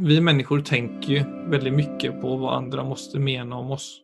vi 0.00 0.20
människor 0.20 0.60
tänker 0.60 1.12
ju 1.12 1.24
väldigt 1.50 1.74
mycket 1.74 2.20
på 2.20 2.36
vad 2.36 2.54
andra 2.54 2.84
måste 2.84 3.18
mena 3.18 3.56
om 3.56 3.70
oss. 3.70 4.00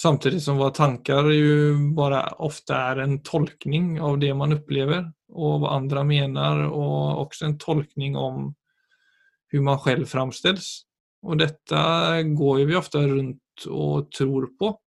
Samtidigt 0.00 0.42
som 0.42 0.56
våra 0.56 0.70
tankar 0.70 1.30
ju 1.30 1.76
bara 1.94 2.26
ofta 2.26 2.76
är 2.76 2.96
en 2.96 3.22
tolkning 3.22 4.00
av 4.00 4.18
det 4.18 4.34
man 4.34 4.52
upplever 4.52 5.12
och 5.28 5.60
vad 5.60 5.72
andra 5.72 6.04
menar 6.04 6.70
och 6.70 7.20
också 7.20 7.44
en 7.44 7.58
tolkning 7.58 8.16
om 8.16 8.54
hur 9.48 9.60
man 9.60 9.78
själv 9.78 10.06
framställs. 10.06 10.82
Och 11.22 11.36
detta 11.36 12.22
går 12.22 12.58
ju 12.58 12.64
vi 12.64 12.76
ofta 12.76 12.98
runt 12.98 13.40
och 13.68 14.10
tror 14.10 14.46
på 14.46 14.78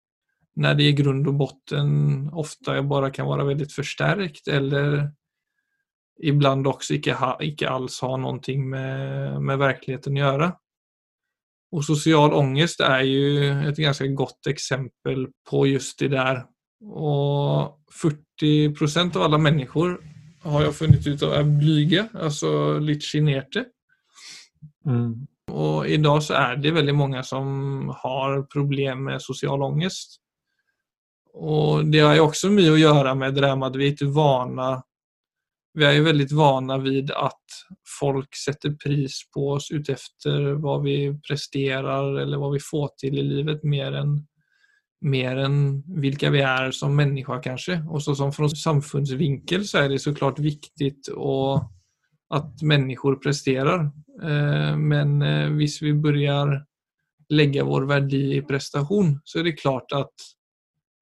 när 0.56 0.74
det 0.74 0.82
i 0.82 0.92
grund 0.92 1.28
och 1.28 1.34
botten 1.34 2.28
ofta 2.32 2.82
bara 2.82 3.10
kan 3.10 3.26
vara 3.26 3.44
väldigt 3.44 3.72
förstärkt 3.72 4.48
eller 4.48 5.12
ibland 6.18 6.66
också 6.66 6.94
icke, 6.94 7.12
ha, 7.12 7.38
icke 7.40 7.68
alls 7.68 8.00
har 8.00 8.16
någonting 8.18 8.70
med, 8.70 9.42
med 9.42 9.58
verkligheten 9.58 10.12
att 10.12 10.18
göra. 10.18 10.52
Och 11.72 11.84
social 11.84 12.32
ångest 12.32 12.80
är 12.80 13.00
ju 13.00 13.50
ett 13.68 13.76
ganska 13.76 14.06
gott 14.06 14.46
exempel 14.46 15.28
på 15.50 15.66
just 15.66 15.98
det 15.98 16.08
där. 16.08 16.44
Och 16.92 17.80
40 17.92 18.74
procent 18.74 19.16
av 19.16 19.22
alla 19.22 19.38
människor 19.38 20.00
har 20.42 20.62
jag 20.62 20.74
funnit 20.74 21.06
ut 21.06 21.22
är 21.22 21.44
blyga, 21.44 22.08
alltså 22.14 22.78
litt 22.78 23.04
sjenerte. 23.04 23.64
Mm. 24.86 25.26
Och 25.50 25.88
idag 25.88 26.22
så 26.22 26.34
är 26.34 26.56
det 26.56 26.70
väldigt 26.70 26.94
många 26.94 27.22
som 27.22 27.48
har 27.96 28.42
problem 28.42 29.04
med 29.04 29.22
social 29.22 29.62
ångest. 29.62 30.16
Och 31.32 31.84
det 31.84 32.00
har 32.00 32.14
ju 32.14 32.20
också 32.20 32.48
mye 32.50 32.72
å 32.72 32.78
gjøre 32.80 33.14
med 33.14 33.34
det 33.34 33.42
der 33.44 33.56
med 33.56 33.68
at 33.68 33.76
vi 33.76 33.90
er 33.90 33.92
ikke 33.92 34.08
vana 34.08 34.68
vi 35.76 35.84
är 35.84 35.92
ju 35.92 36.02
väldigt 36.02 36.32
vana 36.32 36.78
vid 36.78 37.10
att 37.10 37.44
folk 38.00 38.36
sätter 38.36 38.70
pris 38.70 39.20
på 39.34 39.50
oss 39.50 39.70
utefter 39.70 40.52
vad 40.52 40.82
vi 40.82 41.20
presterar 41.28 42.18
eller 42.18 42.38
vad 42.38 42.52
vi 42.52 42.60
får 42.60 42.88
till 42.98 43.18
i 43.18 43.22
livet 43.22 43.62
mer 43.62 43.92
än, 43.92 44.26
mer 45.00 45.36
än 45.36 45.82
vilka 46.00 46.30
vi 46.30 46.40
är 46.40 46.70
som 46.70 46.96
människa 46.96 47.38
kanske. 47.38 47.82
Och 47.88 48.02
så 48.02 48.14
som 48.14 48.32
från 48.32 48.50
samfundsvinkel 48.50 49.64
så 49.64 49.78
är 49.78 49.88
det 49.88 49.98
såklart 49.98 50.38
viktigt 50.38 51.08
viktig 51.08 51.70
att 52.28 52.62
människor 52.62 53.16
presterar. 53.16 53.80
Eh, 54.22 54.76
men 54.76 55.22
hvis 55.56 55.72
visst 55.72 55.82
vi 55.82 55.94
börjar 55.94 56.64
lägga 57.28 57.64
vår 57.64 57.82
verdi 57.82 58.36
i 58.36 58.42
prestation 58.42 59.20
så 59.24 59.38
är 59.38 59.44
det 59.44 59.52
klart 59.52 59.92
att 59.92 60.14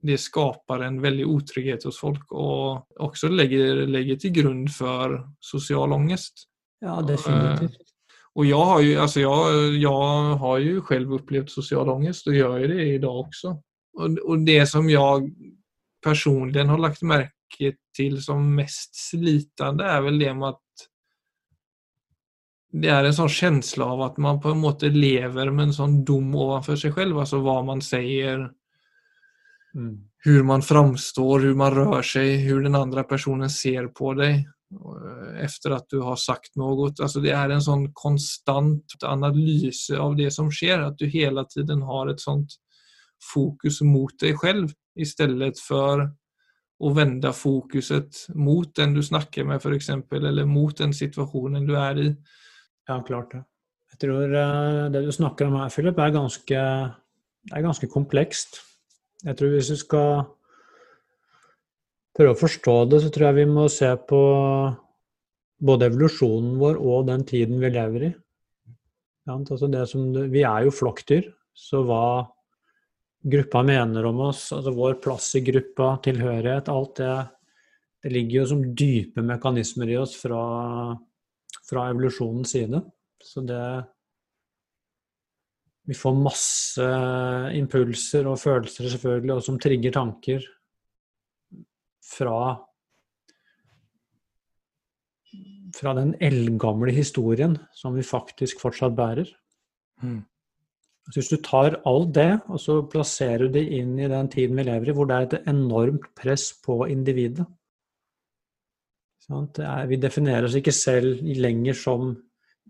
det 0.04 0.18
skapar 0.20 0.82
en 0.84 0.98
veldig 1.00 1.24
otrygghet 1.32 1.86
hos 1.88 1.98
folk 2.00 2.32
og 2.36 3.00
også 3.00 3.30
legger, 3.32 3.86
legger 3.88 4.18
til 4.20 4.34
grund 4.36 4.68
for 4.74 5.16
social 5.40 5.94
ångest. 5.96 6.46
Ja, 6.84 6.98
definitivt. 7.06 7.80
Og 8.34 8.48
jeg 8.48 8.66
har 8.68 8.80
jo, 8.82 8.94
altså 9.00 9.22
jeg, 9.22 9.68
jeg 9.78 10.38
har 10.42 10.58
jo 10.64 10.82
selv 10.88 11.14
opplevd 11.18 11.52
social 11.54 11.92
ångest 11.92 12.28
og 12.28 12.36
gjør 12.36 12.66
det 12.66 12.80
det 12.80 13.00
dag 13.04 13.20
også. 13.22 13.54
Og, 13.94 14.18
og, 14.26 14.42
det 14.46 14.58
som 14.68 14.90
jeg 14.90 15.28
personlig 16.02 16.66
har 16.66 16.82
lagt 16.82 17.06
merke 17.06 17.76
til 17.94 18.18
som 18.22 18.42
mest 18.58 18.98
slitende, 18.98 19.86
er 19.86 20.02
vel 20.04 20.18
det 20.20 20.34
med 20.36 20.50
at 20.50 20.86
det 22.74 22.90
er 22.90 23.06
en 23.06 23.14
sånn 23.14 23.30
følelse 23.30 23.86
av 23.86 24.02
at 24.08 24.16
man 24.18 24.40
på 24.42 24.50
en 24.50 24.60
måte 24.64 24.90
lever 24.90 25.52
med 25.54 25.68
en 25.68 25.76
sånn 25.76 26.00
dom 26.04 26.34
overfor 26.34 26.76
seg 26.80 26.98
selv. 26.98 27.20
Altså 27.22 27.38
hva 27.38 27.60
man 27.62 27.80
säger, 27.80 28.48
Mm. 29.74 29.98
Hur 30.18 30.42
man 30.42 30.62
framstår, 30.62 31.40
hur 31.40 31.54
man 31.54 31.74
rör 31.74 32.02
sig, 32.02 32.36
hur 32.36 32.62
den 32.62 32.74
andra 32.74 33.04
personen 33.04 33.50
ser 33.50 33.86
på 33.86 34.14
dig 34.14 34.48
eh, 34.72 35.44
efter 35.44 35.70
att 35.70 35.86
du 35.88 36.00
har 36.00 36.16
sagt 36.16 36.56
något. 36.56 37.00
Alltså 37.00 37.20
det 37.20 37.30
är 37.30 37.48
en 37.48 37.62
sån 37.62 37.92
konstant 37.92 38.84
analys 39.04 39.90
av 39.90 40.16
det 40.16 40.30
som 40.30 40.50
sker, 40.50 40.78
att 40.78 40.98
du 40.98 41.06
hela 41.06 41.44
tiden 41.44 41.82
har 41.82 42.08
ett 42.08 42.20
sånt 42.20 42.50
fokus 43.34 43.80
mot 43.80 44.18
dig 44.20 44.36
själv 44.36 44.68
istället 45.00 45.58
för 45.58 46.00
att 46.84 46.96
vända 46.96 47.32
fokuset 47.32 48.08
mot 48.28 48.74
den 48.74 48.94
du 48.94 49.02
snackar 49.02 49.44
med 49.44 49.66
exempel, 49.66 50.26
eller 50.26 50.44
mot 50.44 50.76
den 50.76 50.94
situationen 50.94 51.66
du 51.66 51.76
är 51.76 51.98
i. 51.98 52.16
Ja, 52.86 53.02
klart 53.02 53.30
det. 53.30 53.44
Jag 53.90 54.00
tror 54.00 54.34
eh, 54.34 54.90
det 54.90 55.02
du 55.02 55.12
snackar 55.12 55.46
om 55.46 55.54
här, 55.54 55.68
Philip, 55.68 55.98
är 55.98 56.10
ganska, 56.10 56.60
är 57.52 57.60
ganska 57.60 57.86
komplext. 57.86 58.60
Jeg 59.24 59.38
tror 59.38 59.54
hvis 59.54 59.70
vi 59.72 59.78
skal 59.80 60.24
prøve 62.14 62.34
å 62.34 62.38
forstå 62.38 62.74
det, 62.92 63.00
så 63.02 63.12
tror 63.12 63.30
jeg 63.30 63.38
vi 63.40 63.46
må 63.50 63.64
se 63.72 63.88
på 64.08 64.20
både 65.64 65.88
evolusjonen 65.88 66.58
vår 66.60 66.78
og 66.78 67.08
den 67.08 67.24
tiden 67.26 67.62
vi 67.62 67.72
lever 67.72 68.06
i. 68.10 68.12
Altså 69.32 69.70
det 69.72 69.86
vi 70.32 70.44
er 70.44 70.66
jo 70.66 70.74
flokkdyr, 70.74 71.30
så 71.56 71.80
hva 71.88 72.04
gruppa 73.24 73.62
mener 73.64 74.04
om 74.04 74.20
oss, 74.26 74.50
altså 74.52 74.74
vår 74.76 74.98
plass 75.04 75.30
i 75.38 75.42
gruppa, 75.46 75.94
tilhørighet, 76.04 76.68
alt 76.68 77.00
det, 77.00 77.14
det 78.04 78.12
ligger 78.12 78.42
jo 78.42 78.48
som 78.52 78.64
dype 78.76 79.24
mekanismer 79.24 79.94
i 79.94 79.96
oss 79.96 80.12
fra, 80.20 80.42
fra 81.64 81.86
evolusjonens 81.94 82.52
side. 82.52 82.82
Så 83.24 83.40
det, 83.48 83.62
vi 85.84 85.96
får 85.96 86.14
masse 86.16 86.84
impulser 87.58 88.28
og 88.30 88.40
følelser 88.40 88.88
selvfølgelig, 88.94 89.34
og 89.36 89.42
som 89.44 89.58
trigger 89.60 89.92
tanker 89.94 90.46
fra 92.04 92.38
fra 95.74 95.90
den 95.96 96.12
eldgamle 96.22 96.92
historien 96.94 97.56
som 97.74 97.96
vi 97.96 98.04
faktisk 98.06 98.60
fortsatt 98.62 98.94
bærer. 98.94 99.26
Mm. 100.02 100.20
Så 101.10 101.18
hvis 101.18 101.30
du 101.32 101.36
tar 101.44 101.80
alt 101.84 102.14
det, 102.16 102.30
og 102.48 102.60
så 102.62 102.78
plasserer 102.88 103.44
du 103.44 103.56
det 103.58 103.64
inn 103.76 103.98
i 103.98 104.08
den 104.08 104.30
tiden 104.32 104.56
vi 104.56 104.64
lever 104.64 104.88
i, 104.88 104.94
hvor 104.96 105.08
det 105.10 105.16
er 105.16 105.26
et 105.26 105.50
enormt 105.50 106.06
press 106.16 106.52
på 106.64 106.84
individet 106.88 107.44
er, 109.28 109.86
Vi 109.88 109.96
definerer 109.96 110.44
oss 110.44 110.54
ikke 110.54 110.72
selv 110.72 111.22
lenger 111.22 111.72
som 111.72 112.10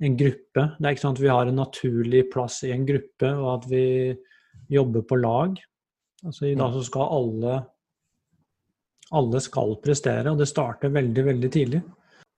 en 0.02 0.16
gruppe. 0.18 0.64
Det 0.78 0.86
er 0.86 0.94
ikke 0.94 1.04
sånn 1.04 1.16
at 1.16 1.22
vi 1.22 1.30
har 1.30 1.50
en 1.50 1.60
naturlig 1.60 2.24
plass 2.32 2.62
i 2.66 2.72
en 2.74 2.86
gruppe, 2.88 3.30
og 3.30 3.50
at 3.58 3.68
vi 3.70 3.84
jobber 4.72 5.04
på 5.06 5.20
lag. 5.20 5.60
Altså 6.24 6.48
I 6.48 6.56
dag 6.58 6.74
så 6.74 6.82
skal 6.88 7.12
alle 7.18 7.60
alle 9.14 9.40
skal 9.42 9.76
prestere, 9.84 10.30
og 10.30 10.40
det 10.40 10.48
starter 10.50 10.92
veldig, 10.94 11.24
veldig 11.28 11.50
tidlig. 11.52 11.82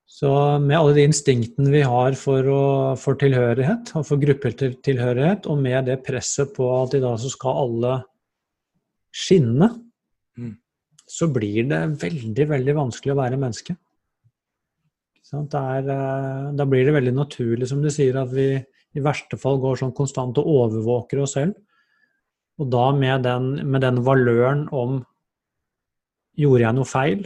Så 0.07 0.29
med 0.63 0.77
alle 0.77 0.93
de 0.95 1.07
instinktene 1.09 1.71
vi 1.73 1.81
har 1.83 2.15
for, 2.19 2.47
å, 2.47 2.67
for 2.99 3.19
tilhørighet, 3.19 3.91
og 3.97 4.05
for 4.07 4.21
gruppetilhørighet, 4.21 5.49
og 5.51 5.59
med 5.63 5.89
det 5.89 5.99
presset 6.05 6.53
på 6.55 6.69
at 6.77 6.95
i 6.95 7.01
dag 7.03 7.17
så 7.19 7.31
skal 7.33 7.63
alle 7.65 7.95
skinne, 9.15 9.71
mm. 10.39 10.53
så 11.11 11.27
blir 11.33 11.67
det 11.71 11.81
veldig, 12.03 12.47
veldig 12.53 12.77
vanskelig 12.77 13.15
å 13.15 13.19
være 13.19 13.41
menneske. 13.41 13.75
Der, 15.31 15.89
eh, 15.91 16.55
da 16.55 16.65
blir 16.65 16.85
det 16.87 16.95
veldig 16.95 17.13
naturlig, 17.15 17.67
som 17.67 17.81
du 17.83 17.89
sier, 17.91 18.15
at 18.15 18.31
vi 18.31 18.53
i 18.95 19.03
verste 19.03 19.37
fall 19.39 19.59
går 19.59 19.81
sånn 19.81 19.95
konstant 19.95 20.37
og 20.39 20.47
overvåker 20.47 21.21
oss 21.23 21.35
selv. 21.35 21.57
Og 22.57 22.69
da 22.71 22.89
med 22.95 23.23
den, 23.27 23.51
med 23.69 23.83
den 23.85 24.03
valøren 24.05 24.67
om 24.73 25.03
Gjorde 26.37 26.61
jeg 26.61 26.77
noe 26.77 26.85
feil? 26.85 27.23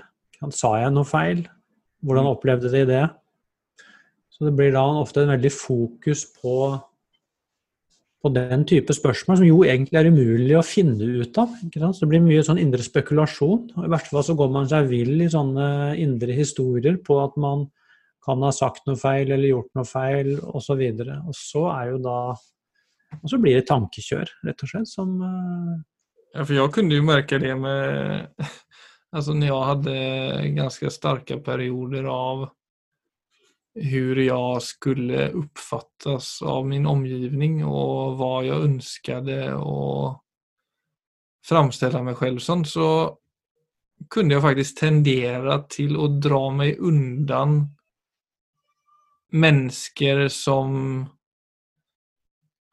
Sa 0.55 0.69
jeg 0.79 0.91
noe 0.95 1.03
feil? 1.03 1.41
Hvordan 1.99 2.23
mm. 2.23 2.31
opplevde 2.31 2.69
de 2.71 2.85
det? 2.87 3.01
Så 4.31 4.47
det 4.47 4.53
blir 4.55 4.71
da 4.71 4.85
ofte 5.01 5.25
en 5.25 5.33
veldig 5.33 5.51
fokus 5.51 6.21
på, 6.39 6.53
på 8.23 8.31
den 8.31 8.63
type 8.71 8.95
spørsmål, 8.95 9.41
som 9.41 9.49
jo 9.49 9.59
egentlig 9.67 9.99
er 9.99 10.07
umulig 10.07 10.55
å 10.55 10.63
finne 10.63 11.09
ut 11.19 11.41
av. 11.43 11.51
Så 11.59 12.05
det 12.05 12.09
blir 12.13 12.23
mye 12.23 12.45
sånn 12.47 12.61
indre 12.63 12.87
spekulasjon. 12.87 13.67
Og 13.75 13.83
I 13.83 13.91
verste 13.91 14.15
fall 14.15 14.25
så 14.29 14.37
går 14.39 14.55
man 14.55 14.71
seg 14.71 14.87
vill 14.93 15.27
i 15.27 15.29
sånne 15.35 15.67
indre 15.99 16.39
historier 16.39 16.95
på 17.03 17.19
at 17.19 17.35
man 17.35 17.67
kan 18.25 18.43
ha 18.45 18.51
sagt 18.53 18.85
noe 18.87 18.99
feil 18.99 19.31
eller 19.31 19.49
gjort 19.51 19.71
noe 19.77 19.87
feil 19.87 20.33
osv. 20.39 20.81
Og, 20.81 21.03
så 21.03 21.19
og 21.19 21.37
så 21.37 21.65
er 21.73 21.91
jo 21.93 22.01
da 22.05 22.17
Og 23.21 23.27
så 23.27 23.37
blir 23.43 23.57
det 23.57 23.67
tankekjør, 23.67 24.29
rett 24.47 24.63
og 24.63 24.69
slett, 24.71 24.87
som 24.87 25.17
uh... 25.19 25.79
Ja, 26.31 26.45
for 26.45 26.55
jeg 26.55 26.71
kunne 26.71 26.95
jo 26.95 27.03
merke 27.03 27.41
det 27.41 27.55
med 27.59 28.29
Altså, 29.11 29.33
når 29.35 29.49
jeg 29.49 29.67
hadde 29.67 29.95
ganske 30.55 30.91
sterke 30.95 31.35
perioder 31.43 32.05
av 32.07 32.45
hvordan 33.75 34.23
jeg 34.25 34.63
skulle 34.67 35.25
oppfattes 35.39 36.41
av 36.43 36.65
min 36.67 36.87
omgivning 36.87 37.61
og 37.63 38.17
hva 38.19 38.41
jeg 38.43 38.65
ønsket 38.67 39.29
å 39.55 40.11
framstille 41.47 42.01
meg 42.03 42.19
selv 42.19 42.43
som 42.43 42.65
så 42.67 42.87
kunne 44.11 44.35
jeg 44.35 44.43
faktisk 44.43 44.79
tendere 44.81 45.61
til 45.71 45.95
å 45.99 46.09
dra 46.19 46.49
meg 46.55 46.81
undan 46.83 47.61
människor 49.31 50.27
som 50.27 51.09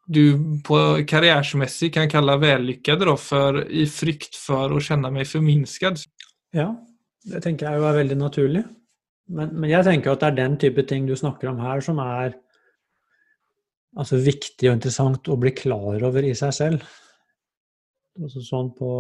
du 0.09 0.39
på 0.65 0.79
karrieremessig 1.09 1.93
kan 1.95 2.09
kalle 2.11 2.39
vellykkede, 2.41 3.13
for 3.21 3.61
i 3.69 3.85
frykt 3.91 4.39
for 4.41 4.73
å 4.73 4.81
kjenne 4.81 5.11
meg 5.13 5.29
forminsket. 5.29 6.07
Ja, 6.57 6.71
det 7.29 7.43
tenker 7.45 7.69
jeg 7.69 7.81
jo 7.81 7.89
er 7.89 7.99
veldig 8.01 8.17
naturlig. 8.17 8.65
Men, 9.29 9.53
men, 9.53 9.69
jeg 9.69 9.85
tenker 9.85 10.15
at 10.15 10.23
det 10.23 10.31
er 10.31 10.39
den 10.39 10.57
type 10.61 10.85
ting 10.89 11.05
du 11.09 11.13
snakker 11.17 11.51
om 11.51 11.61
her, 11.61 11.83
som 11.85 12.01
er 12.01 12.33
altså 13.99 14.21
viktig 14.25 14.71
og 14.71 14.79
interessant 14.79 15.29
å 15.29 15.37
bli 15.41 15.53
klar 15.57 16.01
over 16.09 16.25
i 16.25 16.33
seg 16.39 16.55
selv. 16.57 16.87
Altså 18.19 18.41
sånn 18.43 18.73
på 18.79 18.93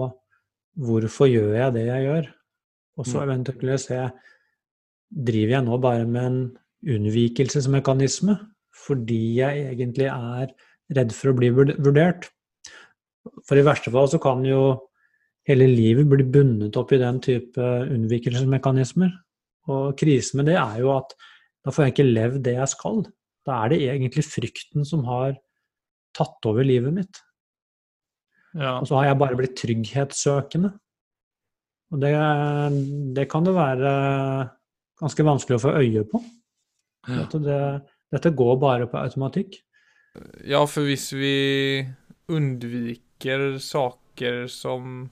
hvorfor 0.78 1.30
gjør 1.30 1.56
jeg 1.56 1.76
det 1.78 1.86
jeg 1.88 2.04
gjør? 2.04 2.28
Og 2.98 3.06
så 3.06 3.18
Mm. 3.18 3.24
eventuelt 3.24 3.80
se 3.80 4.10
driver 5.08 5.52
jeg 5.54 5.64
nå 5.64 5.80
bare 5.80 6.04
med 6.04 6.24
en 6.24 6.58
unnvikelsesmekanisme 6.86 8.36
fordi 8.78 9.40
jeg 9.40 9.64
egentlig 9.72 10.06
er 10.10 10.52
redd 10.94 11.12
for 11.12 11.32
å 11.32 11.36
bli 11.36 11.50
vurdert. 11.52 12.28
For 13.44 13.58
i 13.58 13.64
verste 13.66 13.92
fall 13.92 14.08
så 14.10 14.20
kan 14.22 14.44
jo 14.46 14.62
hele 15.48 15.66
livet 15.70 16.08
bli 16.08 16.24
bundet 16.28 16.76
opp 16.78 16.92
i 16.94 17.00
den 17.00 17.18
type 17.24 17.64
unnvikelsesmekanismer. 17.88 19.10
Og 19.68 19.98
krisen 20.00 20.40
med 20.40 20.50
det 20.52 20.58
er 20.60 20.80
jo 20.84 20.92
at 20.94 21.12
da 21.64 21.74
får 21.74 21.88
jeg 21.88 21.94
ikke 21.96 22.08
levd 22.08 22.42
det 22.46 22.56
jeg 22.56 22.72
skal. 22.72 23.02
Da 23.48 23.62
er 23.64 23.72
det 23.72 23.80
egentlig 23.88 24.24
frykten 24.28 24.86
som 24.88 25.04
har 25.08 25.36
tatt 26.16 26.48
over 26.48 26.64
livet 26.64 26.94
mitt. 26.94 27.20
Ja. 28.56 28.78
Og 28.78 28.88
så 28.88 28.96
har 28.98 29.10
jeg 29.10 29.20
bare 29.20 29.36
blitt 29.38 29.58
trygghetssøkende. 29.60 30.72
Og 31.92 32.00
det, 32.02 32.12
det 33.16 33.28
kan 33.32 33.44
det 33.44 33.56
være 33.56 33.92
ganske 35.00 35.24
vanskelig 35.24 35.58
å 35.58 35.64
få 35.66 35.76
øye 35.80 36.04
på. 36.08 36.20
Ja. 37.08 37.24
Det, 37.32 37.60
dette 38.14 38.34
går 38.36 38.58
bare 38.60 38.88
på 38.90 39.00
automatikk. 39.00 39.60
Ja, 40.48 40.64
for 40.66 40.88
hvis 40.88 41.10
vi 41.16 41.86
undviker 42.28 43.58
saker 43.62 44.46
som 44.52 45.08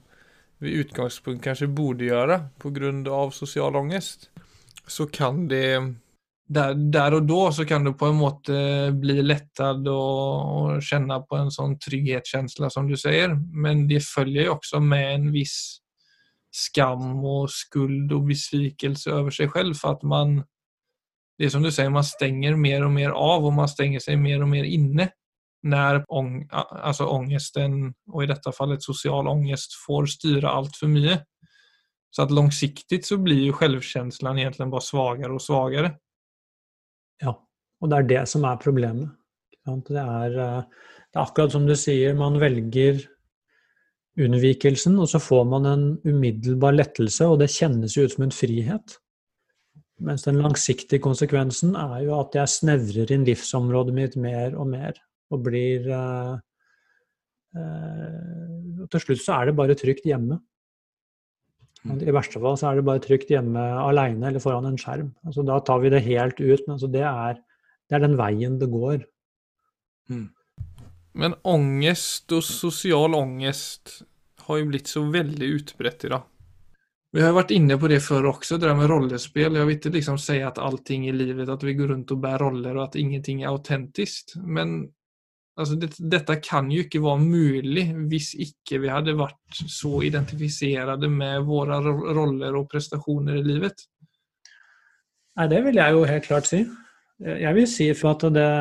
vi 0.61 0.73
i 0.73 0.81
utgangspunkt 0.81 1.43
kanskje 1.45 1.69
borde 1.69 2.07
gjøre 2.07 2.41
av 3.13 3.31
sosial 3.35 3.75
ångest, 3.77 4.29
så 4.87 5.05
kan 5.05 5.47
det 5.47 5.95
Der, 6.47 6.73
der 6.73 7.11
og 7.11 7.25
da 7.27 7.51
så 7.51 7.65
kan 7.67 7.83
du 7.83 7.91
på 7.91 8.07
en 8.07 8.21
måte 8.21 8.53
bli 8.95 9.19
lettet 9.19 9.83
og, 9.91 10.45
og 10.47 10.77
kjenne 10.79 11.17
på 11.27 11.35
en 11.35 11.51
sånn 11.51 11.73
trygghetsfølelse, 11.75 12.69
som 12.71 12.87
du 12.87 12.95
sier. 12.95 13.35
Men 13.51 13.83
det 13.89 13.99
følger 13.99 14.47
jo 14.47 14.53
også 14.55 14.79
med 14.79 15.09
en 15.11 15.25
viss 15.33 15.81
skam 16.55 17.19
og 17.19 17.49
skuld 17.51 18.13
og 18.15 18.29
besvikelse 18.29 19.11
over 19.11 19.35
seg 19.35 19.51
selv. 19.51 19.75
For 19.75 19.97
at 19.97 20.07
man 20.07 20.37
Det 21.37 21.45
är 21.45 21.49
som 21.49 21.63
du 21.63 21.71
sier, 21.71 21.89
man 21.89 22.03
stenger 22.03 22.55
mer 22.57 22.85
og 22.85 22.91
mer 22.91 23.13
av, 23.13 23.45
og 23.45 23.53
man 23.53 23.69
stenger 23.69 24.01
seg 24.01 24.17
mer 24.19 24.41
og 24.41 24.49
mer 24.49 24.65
inne. 24.65 25.11
Når 25.67 26.03
ång, 26.09 26.47
alltså 26.49 27.05
ångesten, 27.05 27.93
og 28.13 28.23
i 28.23 28.29
dette 28.29 28.53
fallet 28.55 28.83
sosial 28.83 29.27
ångest, 29.27 29.73
får 29.85 30.05
styre 30.05 30.49
för 30.79 30.87
mye. 30.87 31.19
Så 32.09 32.21
att 32.21 32.31
langsiktig 32.31 33.05
så 33.05 33.17
blir 33.17 33.45
jo 33.45 33.53
selvkjenslen 33.53 34.39
egentlig 34.39 34.69
bare 34.71 34.81
svagare 34.81 35.35
og 35.35 35.41
svagare. 35.43 35.91
Ja, 37.21 37.33
og 37.81 37.91
det 37.91 37.97
er 37.97 38.07
det 38.09 38.23
som 38.31 38.45
er 38.47 38.61
problemet. 38.61 39.11
Det 39.67 39.99
er, 39.99 40.37
eh, 40.39 40.63
det 41.11 41.19
er 41.19 41.21
akkurat 41.21 41.51
som 41.51 41.67
du 41.67 41.75
sier, 41.75 42.15
man 42.15 42.39
velger 42.39 43.03
unnvikelsen, 44.17 44.97
og 44.97 45.09
så 45.11 45.19
får 45.19 45.43
man 45.45 45.65
en 45.65 45.85
umiddelbar 46.05 46.73
lettelse, 46.73 47.27
og 47.27 47.39
det 47.39 47.51
kjennes 47.53 47.97
jo 47.97 48.07
ut 48.07 48.15
som 48.15 48.23
en 48.23 48.33
frihet. 48.33 48.97
Mens 49.97 50.27
den 50.27 50.37
langsiktige 50.43 51.01
konsekvensen 51.01 51.73
er 51.79 52.03
jo 52.05 52.19
at 52.19 52.35
jeg 52.37 52.53
snevrer 52.53 53.13
inn 53.13 53.25
livsområdet 53.25 53.95
mitt 53.97 54.17
mer 54.21 54.53
og 54.53 54.69
mer, 54.69 54.99
og 55.33 55.41
blir 55.47 55.87
eh, 55.89 56.35
eh, 57.57 58.85
Til 58.93 59.03
slutt 59.03 59.23
så 59.23 59.39
er 59.39 59.49
det 59.49 59.57
bare 59.57 59.75
trygt 59.77 60.05
hjemme. 60.07 60.37
I 61.87 62.13
verste 62.13 62.39
fall 62.43 62.57
så 62.59 62.69
er 62.69 62.79
det 62.79 62.87
bare 62.87 63.01
trygt 63.03 63.29
hjemme 63.31 63.61
alene 63.79 64.29
eller 64.29 64.43
foran 64.43 64.67
en 64.67 64.79
skjerm. 64.79 65.11
Altså, 65.25 65.43
da 65.47 65.59
tar 65.63 65.81
vi 65.83 65.91
det 65.93 66.03
helt 66.05 66.39
ut, 66.39 66.63
men 66.65 66.75
altså, 66.75 66.89
det, 66.91 67.03
er, 67.07 67.39
det 67.87 67.97
er 67.97 68.03
den 68.03 68.17
veien 68.19 68.57
det 68.61 68.69
går. 68.71 69.05
Men 71.17 71.35
ångest 71.47 72.33
og 72.35 72.43
sosial 72.45 73.15
ångest 73.17 74.01
har 74.47 74.59
jo 74.59 74.67
blitt 74.69 74.91
så 74.91 75.03
veldig 75.11 75.53
utbredt 75.57 76.05
i 76.07 76.11
dag. 76.13 76.27
Vi 77.17 77.23
har 77.25 77.33
vært 77.33 77.49
inne 77.55 77.79
på 77.81 77.87
det 77.89 77.97
før 78.05 78.27
også, 78.29 78.59
det 78.61 78.67
der 78.67 78.75
med 78.77 78.91
rollespill. 78.91 79.55
Jeg 79.57 79.65
vil 79.65 79.77
ikke 79.79 79.91
liksom 79.95 80.19
si 80.21 80.35
at 80.45 80.59
allting 80.61 81.07
i 81.09 81.15
livet, 81.15 81.49
at 81.49 81.63
vi 81.65 81.73
går 81.73 81.89
rundt 81.89 82.13
og 82.13 82.19
bærer 82.21 82.43
roller, 82.45 82.77
og 82.77 82.83
at 82.83 82.97
ingenting 83.01 83.41
er 83.41 83.49
autentisk. 83.49 84.35
Men 84.37 84.83
altså, 85.57 85.79
det, 85.81 85.95
dette 85.97 86.37
kan 86.45 86.69
jo 86.69 86.83
ikke 86.85 87.01
være 87.01 87.23
mulig 87.23 87.87
hvis 88.11 88.35
ikke 88.45 88.83
vi 88.85 88.93
hadde 88.93 89.17
vært 89.17 89.63
så 89.65 89.95
identifiserte 90.05 91.09
med 91.09 91.41
våre 91.49 91.81
roller 91.81 92.61
og 92.61 92.69
prestasjoner 92.69 93.41
i 93.41 93.45
livet. 93.49 93.87
Nei, 95.41 95.49
det 95.49 95.65
vil 95.65 95.81
jeg 95.81 95.97
jo 95.97 96.07
helt 96.13 96.29
klart 96.29 96.53
si. 96.53 96.63
Jeg 97.17 97.57
vil 97.57 97.69
si 97.71 97.91
for 97.97 98.13
at 98.13 98.29
det 98.37 98.51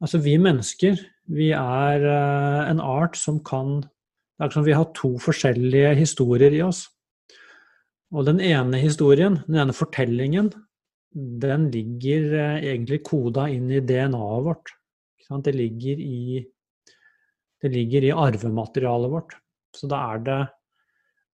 Altså, 0.00 0.16
vi 0.24 0.38
mennesker, 0.40 0.96
vi 1.28 1.50
er 1.52 2.04
eh, 2.08 2.70
en 2.70 2.78
art 2.80 3.18
som 3.20 3.36
kan 3.44 3.82
Det 3.84 4.46
er 4.46 4.54
som 4.54 4.64
vi 4.64 4.72
har 4.72 4.88
to 4.96 5.18
forskjellige 5.20 5.90
historier 5.98 6.54
i 6.56 6.62
oss. 6.64 6.88
Og 8.10 8.26
den 8.26 8.40
ene 8.42 8.80
historien, 8.82 9.38
den 9.46 9.60
ene 9.62 9.74
fortellingen, 9.76 10.50
den 11.14 11.68
ligger 11.74 12.34
eh, 12.38 12.70
egentlig 12.72 13.02
koda 13.06 13.48
inn 13.50 13.70
i 13.70 13.82
DNA-et 13.82 14.46
vårt. 14.46 14.74
Det 15.30 15.52
ligger 15.54 16.00
i 16.02 16.40
det 17.60 17.68
ligger 17.70 18.02
i 18.02 18.10
arvematerialet 18.10 19.12
vårt. 19.12 19.36
Så 19.76 19.86
er 19.94 20.22
det 20.26 20.40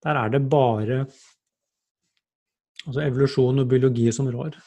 der 0.04 0.18
er 0.20 0.30
det 0.30 0.42
bare 0.50 0.98
altså 2.86 3.02
evolusjon 3.02 3.62
og 3.62 3.70
biologi 3.70 4.06
som 4.14 4.28
rår. 4.30 4.58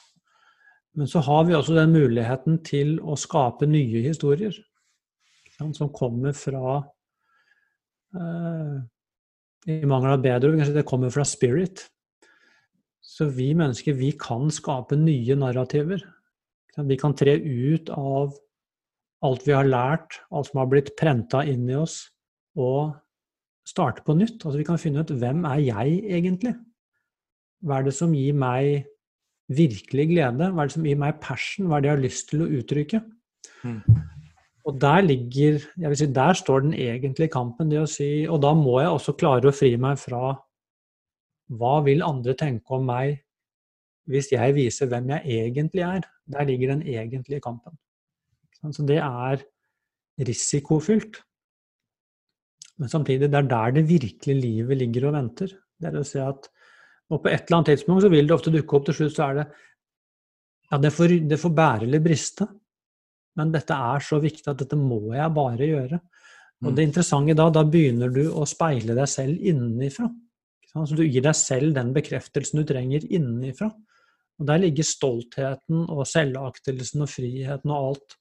Men 0.97 1.07
så 1.07 1.21
har 1.23 1.45
vi 1.47 1.55
også 1.55 1.77
den 1.77 1.93
muligheten 1.93 2.59
til 2.65 2.97
å 2.99 3.15
skape 3.19 3.69
nye 3.69 4.01
historier. 4.03 4.55
Som 5.59 5.91
kommer 5.95 6.33
fra 6.35 6.79
eh, 8.15 8.75
I 9.69 9.79
mangel 9.87 10.15
av 10.15 10.23
bedre 10.23 10.49
ord, 10.49 10.59
kanskje 10.59 10.77
det 10.79 10.87
kommer 10.87 11.13
fra 11.13 11.25
spirit. 11.27 11.85
Så 13.19 13.27
vi 13.35 13.49
mennesker, 13.57 13.97
vi 13.99 14.13
kan 14.15 14.47
skape 14.53 14.95
nye 14.95 15.35
narrativer. 15.35 15.99
Vi 16.87 16.95
kan 16.95 17.11
tre 17.19 17.33
ut 17.35 17.89
av 17.91 18.37
alt 19.27 19.43
vi 19.43 19.51
har 19.51 19.67
lært, 19.67 20.21
alt 20.31 20.47
som 20.47 20.61
har 20.61 20.69
blitt 20.71 20.93
prenta 20.95 21.41
inn 21.43 21.65
i 21.67 21.75
oss, 21.75 22.05
og 22.55 22.93
starte 23.67 24.05
på 24.05 24.15
nytt. 24.15 24.39
Altså 24.39 24.61
Vi 24.61 24.67
kan 24.69 24.79
finne 24.79 25.03
ut 25.03 25.11
hvem 25.11 25.43
er 25.49 25.59
jeg 25.65 25.99
egentlig? 26.07 26.55
Hva 27.59 27.81
er 27.81 27.89
det 27.89 27.95
som 27.97 28.15
gir 28.15 28.37
meg 28.39 28.87
virkelig 29.51 30.07
glede? 30.13 30.51
Hva 30.53 30.63
er 30.63 30.71
det 30.71 30.77
som 30.77 30.87
gir 30.87 31.03
meg 31.03 31.19
passion? 31.19 31.67
Hva 31.67 31.77
er 31.77 31.83
det 31.83 31.91
jeg 31.91 31.97
har 31.97 32.05
lyst 32.07 32.29
til 32.31 32.45
å 32.45 32.51
uttrykke? 32.61 33.01
Mm. 33.67 33.81
Og 34.69 34.77
der 34.79 35.03
ligger 35.03 35.59
jeg 35.59 35.89
vil 35.89 35.99
si, 35.99 36.07
Der 36.15 36.33
står 36.39 36.63
den 36.63 36.73
egentlige 36.73 37.33
kampen. 37.35 37.69
det 37.69 37.81
å 37.83 37.89
si, 37.89 38.27
Og 38.29 38.39
da 38.41 38.53
må 38.53 38.79
jeg 38.79 38.95
også 38.95 39.17
klare 39.19 39.51
å 39.51 39.55
fri 39.55 39.75
meg 39.75 39.99
fra 39.99 40.37
hva 41.49 41.79
vil 41.85 42.05
andre 42.05 42.35
tenke 42.37 42.77
om 42.77 42.85
meg 42.89 43.19
hvis 44.09 44.31
jeg 44.33 44.55
viser 44.55 44.89
hvem 44.89 45.11
jeg 45.13 45.39
egentlig 45.45 45.83
er? 45.85 46.05
Der 46.29 46.45
ligger 46.45 46.73
den 46.73 46.83
egentlige 46.85 47.41
kampen. 47.45 47.75
Så 48.59 48.85
det 48.85 48.97
er 48.97 49.41
risikofylt. 50.19 51.19
Men 52.79 52.89
samtidig, 52.89 53.29
det 53.29 53.37
er 53.37 53.49
der 53.49 53.75
det 53.75 53.89
virkelige 53.89 54.39
livet 54.39 54.77
ligger 54.77 55.09
og 55.09 55.17
venter. 55.17 55.53
Det 55.79 55.91
er 55.91 55.99
å 55.99 56.07
si 56.07 56.21
at 56.23 56.49
og 57.09 57.23
på 57.23 57.31
et 57.31 57.47
eller 57.47 57.57
annet 57.57 57.71
tidspunkt 57.71 58.03
så 58.05 58.11
vil 58.13 58.27
det 58.29 58.35
ofte 58.35 58.53
dukke 58.53 58.75
opp 58.77 58.85
til 58.85 58.97
slutt, 58.99 59.15
så 59.15 59.27
er 59.29 59.39
det 59.39 59.47
Ja, 60.69 60.77
det 60.77 60.91
får, 60.93 61.13
det 61.25 61.39
får 61.41 61.53
bære 61.57 61.87
eller 61.87 62.01
briste. 62.05 62.45
Men 63.39 63.51
dette 63.51 63.73
er 63.73 64.03
så 64.05 64.19
viktig 64.21 64.45
at 64.51 64.59
dette 64.59 64.77
må 64.77 65.15
jeg 65.15 65.33
bare 65.33 65.65
gjøre. 65.65 65.99
Og 66.61 66.75
det 66.75 66.85
interessante 66.85 67.33
da, 67.33 67.47
da 67.49 67.63
begynner 67.65 68.11
du 68.13 68.27
å 68.29 68.45
speile 68.45 68.93
deg 68.93 69.09
selv 69.09 69.39
innenifra. 69.49 70.09
Så 70.69 70.95
du 70.95 71.03
gir 71.05 71.23
deg 71.25 71.37
selv 71.37 71.73
den 71.73 71.93
bekreftelsen 71.95 72.61
du 72.61 72.67
trenger 72.69 73.05
innenfra. 73.09 73.71
Og 74.39 74.47
der 74.47 74.61
ligger 74.61 74.87
stoltheten 74.87 75.83
og 75.89 76.05
selvaktelsen 76.07 77.03
og 77.03 77.11
friheten 77.11 77.73
og 77.73 77.89
alt 77.89 78.15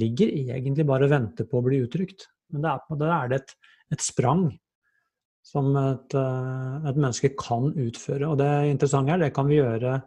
ligger 0.00 0.30
egentlig 0.56 0.86
bare 0.88 1.08
og 1.08 1.12
venter 1.12 1.48
på 1.48 1.58
å 1.58 1.66
bli 1.66 1.82
uttrykt. 1.84 2.28
Men 2.52 2.64
det 2.64 2.70
er, 2.72 3.00
der 3.02 3.12
er 3.16 3.32
det 3.32 3.40
et, 3.42 3.54
et 3.96 4.04
sprang 4.04 4.46
som 5.44 5.74
et, 5.76 6.14
eh, 6.16 6.88
et 6.88 6.96
menneske 6.96 7.32
kan 7.36 7.68
utføre. 7.74 8.30
Og 8.30 8.38
det 8.40 8.50
interessante 8.70 9.12
er 9.12 9.24
det 9.24 9.34
kan 9.36 9.50
vi 9.50 9.58
gjøre 9.58 9.98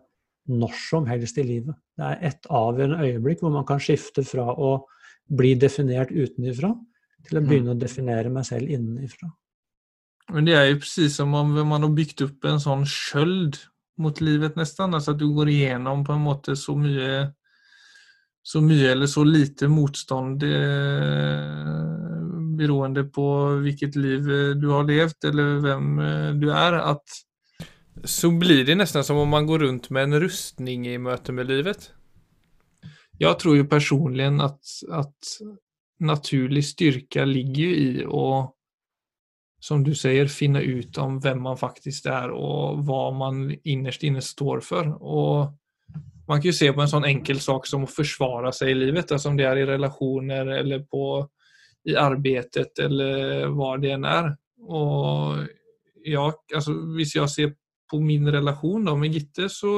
når 0.55 0.75
som 0.79 1.08
helst 1.10 1.38
i 1.41 1.46
livet. 1.46 1.77
Det 1.98 2.08
er 2.08 2.27
et 2.32 2.50
avgjørende 2.53 3.05
øyeblikk 3.05 3.41
hvor 3.44 3.53
man 3.53 3.65
kan 3.67 3.82
skifte 3.82 4.24
fra 4.25 4.48
å 4.53 4.77
bli 5.25 5.55
definert 5.60 6.13
utenifra 6.13 6.72
til 7.25 7.39
å 7.39 7.46
begynne 7.46 7.74
å 7.74 7.82
definere 7.82 8.29
meg 8.34 8.46
selv 8.48 8.70
innenifra. 8.70 9.29
Men 10.34 10.48
det 10.48 10.55
er 10.58 10.70
jo 10.72 10.82
precis 10.82 11.15
som 11.20 11.34
om 11.38 11.53
man 11.70 11.86
har 11.86 11.94
bygd 11.94 12.25
opp 12.25 12.48
en 12.50 12.62
sånn 12.62 12.86
skjöld 12.89 13.60
mot 14.01 14.22
livet 14.24 14.58
nesten. 14.60 14.96
Altså 14.96 15.13
at 15.13 15.22
du 15.22 15.27
går 15.36 15.51
igjennom 15.53 16.03
på 16.05 16.15
en 16.15 16.25
måte 16.25 16.55
så 16.60 16.75
mye 16.77 17.27
så 18.46 18.62
mye 18.62 18.91
eller 18.91 19.10
så 19.10 19.24
lite 19.25 19.67
motstånd 19.67 20.44
eh, 20.46 21.86
beroende 22.60 23.03
på 23.10 23.25
hvilket 23.63 23.96
liv 23.98 24.29
eh, 24.29 24.51
du 24.62 24.67
har 24.70 24.86
levd 24.86 25.29
eller 25.32 25.55
hvem 25.63 25.88
eh, 26.00 26.27
du 26.38 26.51
er, 26.53 26.77
at 26.94 27.24
Så 28.05 28.29
blir 28.29 28.65
det 28.67 28.75
nesten 28.77 29.03
som 29.08 29.17
om 29.17 29.29
man 29.29 29.48
går 29.48 29.60
rundt 29.60 29.89
med 29.89 30.03
en 30.03 30.20
rustning 30.22 30.86
i 30.88 30.98
møte 31.01 31.32
med 31.34 31.48
livet. 31.48 31.89
Jeg 33.17 33.39
tror 33.41 33.55
jo 33.58 33.65
personlig 33.72 34.27
at, 34.44 34.74
at 34.91 35.32
naturlig 36.03 36.65
styrka 36.67 37.25
ligger 37.25 37.63
jo 37.63 37.72
i 37.72 38.03
att 38.05 38.54
som 39.65 39.81
du 39.84 39.95
sier, 39.98 40.29
finne 40.29 40.62
ut 40.62 40.98
om 41.01 41.17
vem 41.22 41.39
man 41.41 41.57
faktisk 41.57 42.05
er, 42.12 42.29
og 42.29 42.84
hva 42.86 43.10
man 43.17 43.48
innerst 43.63 44.03
inne 44.05 44.22
står 44.22 44.62
for. 44.65 44.91
Og 45.01 45.95
man 46.27 46.41
kan 46.41 46.51
jo 46.51 46.57
se 46.57 46.69
på 46.74 46.84
en 46.84 46.91
sånn 46.91 47.07
enkel 47.10 47.41
sak 47.41 47.65
som 47.69 47.86
å 47.86 47.89
forsvare 47.89 48.51
seg 48.53 48.74
i 48.74 48.77
livet, 48.77 49.10
altså 49.10 49.31
om 49.31 49.39
det 49.39 49.48
er 49.50 49.62
i 49.62 49.67
relationer 49.69 50.51
eller 50.60 50.86
på, 50.86 51.24
i 51.89 51.98
arbeidet 51.98 52.77
eller 52.86 53.48
hva 53.53 53.72
det 53.81 53.95
enn 53.95 54.05
er. 54.10 54.31
Og 54.65 55.41
ja, 56.05 56.27
altså, 56.29 56.77
hvis 56.93 57.15
jeg 57.17 57.34
ser 57.34 57.55
på 57.89 58.00
min 58.01 58.29
relation 58.31 58.86
då 58.86 58.95
med 58.98 59.13
Gitte 59.13 59.50
så 59.50 59.72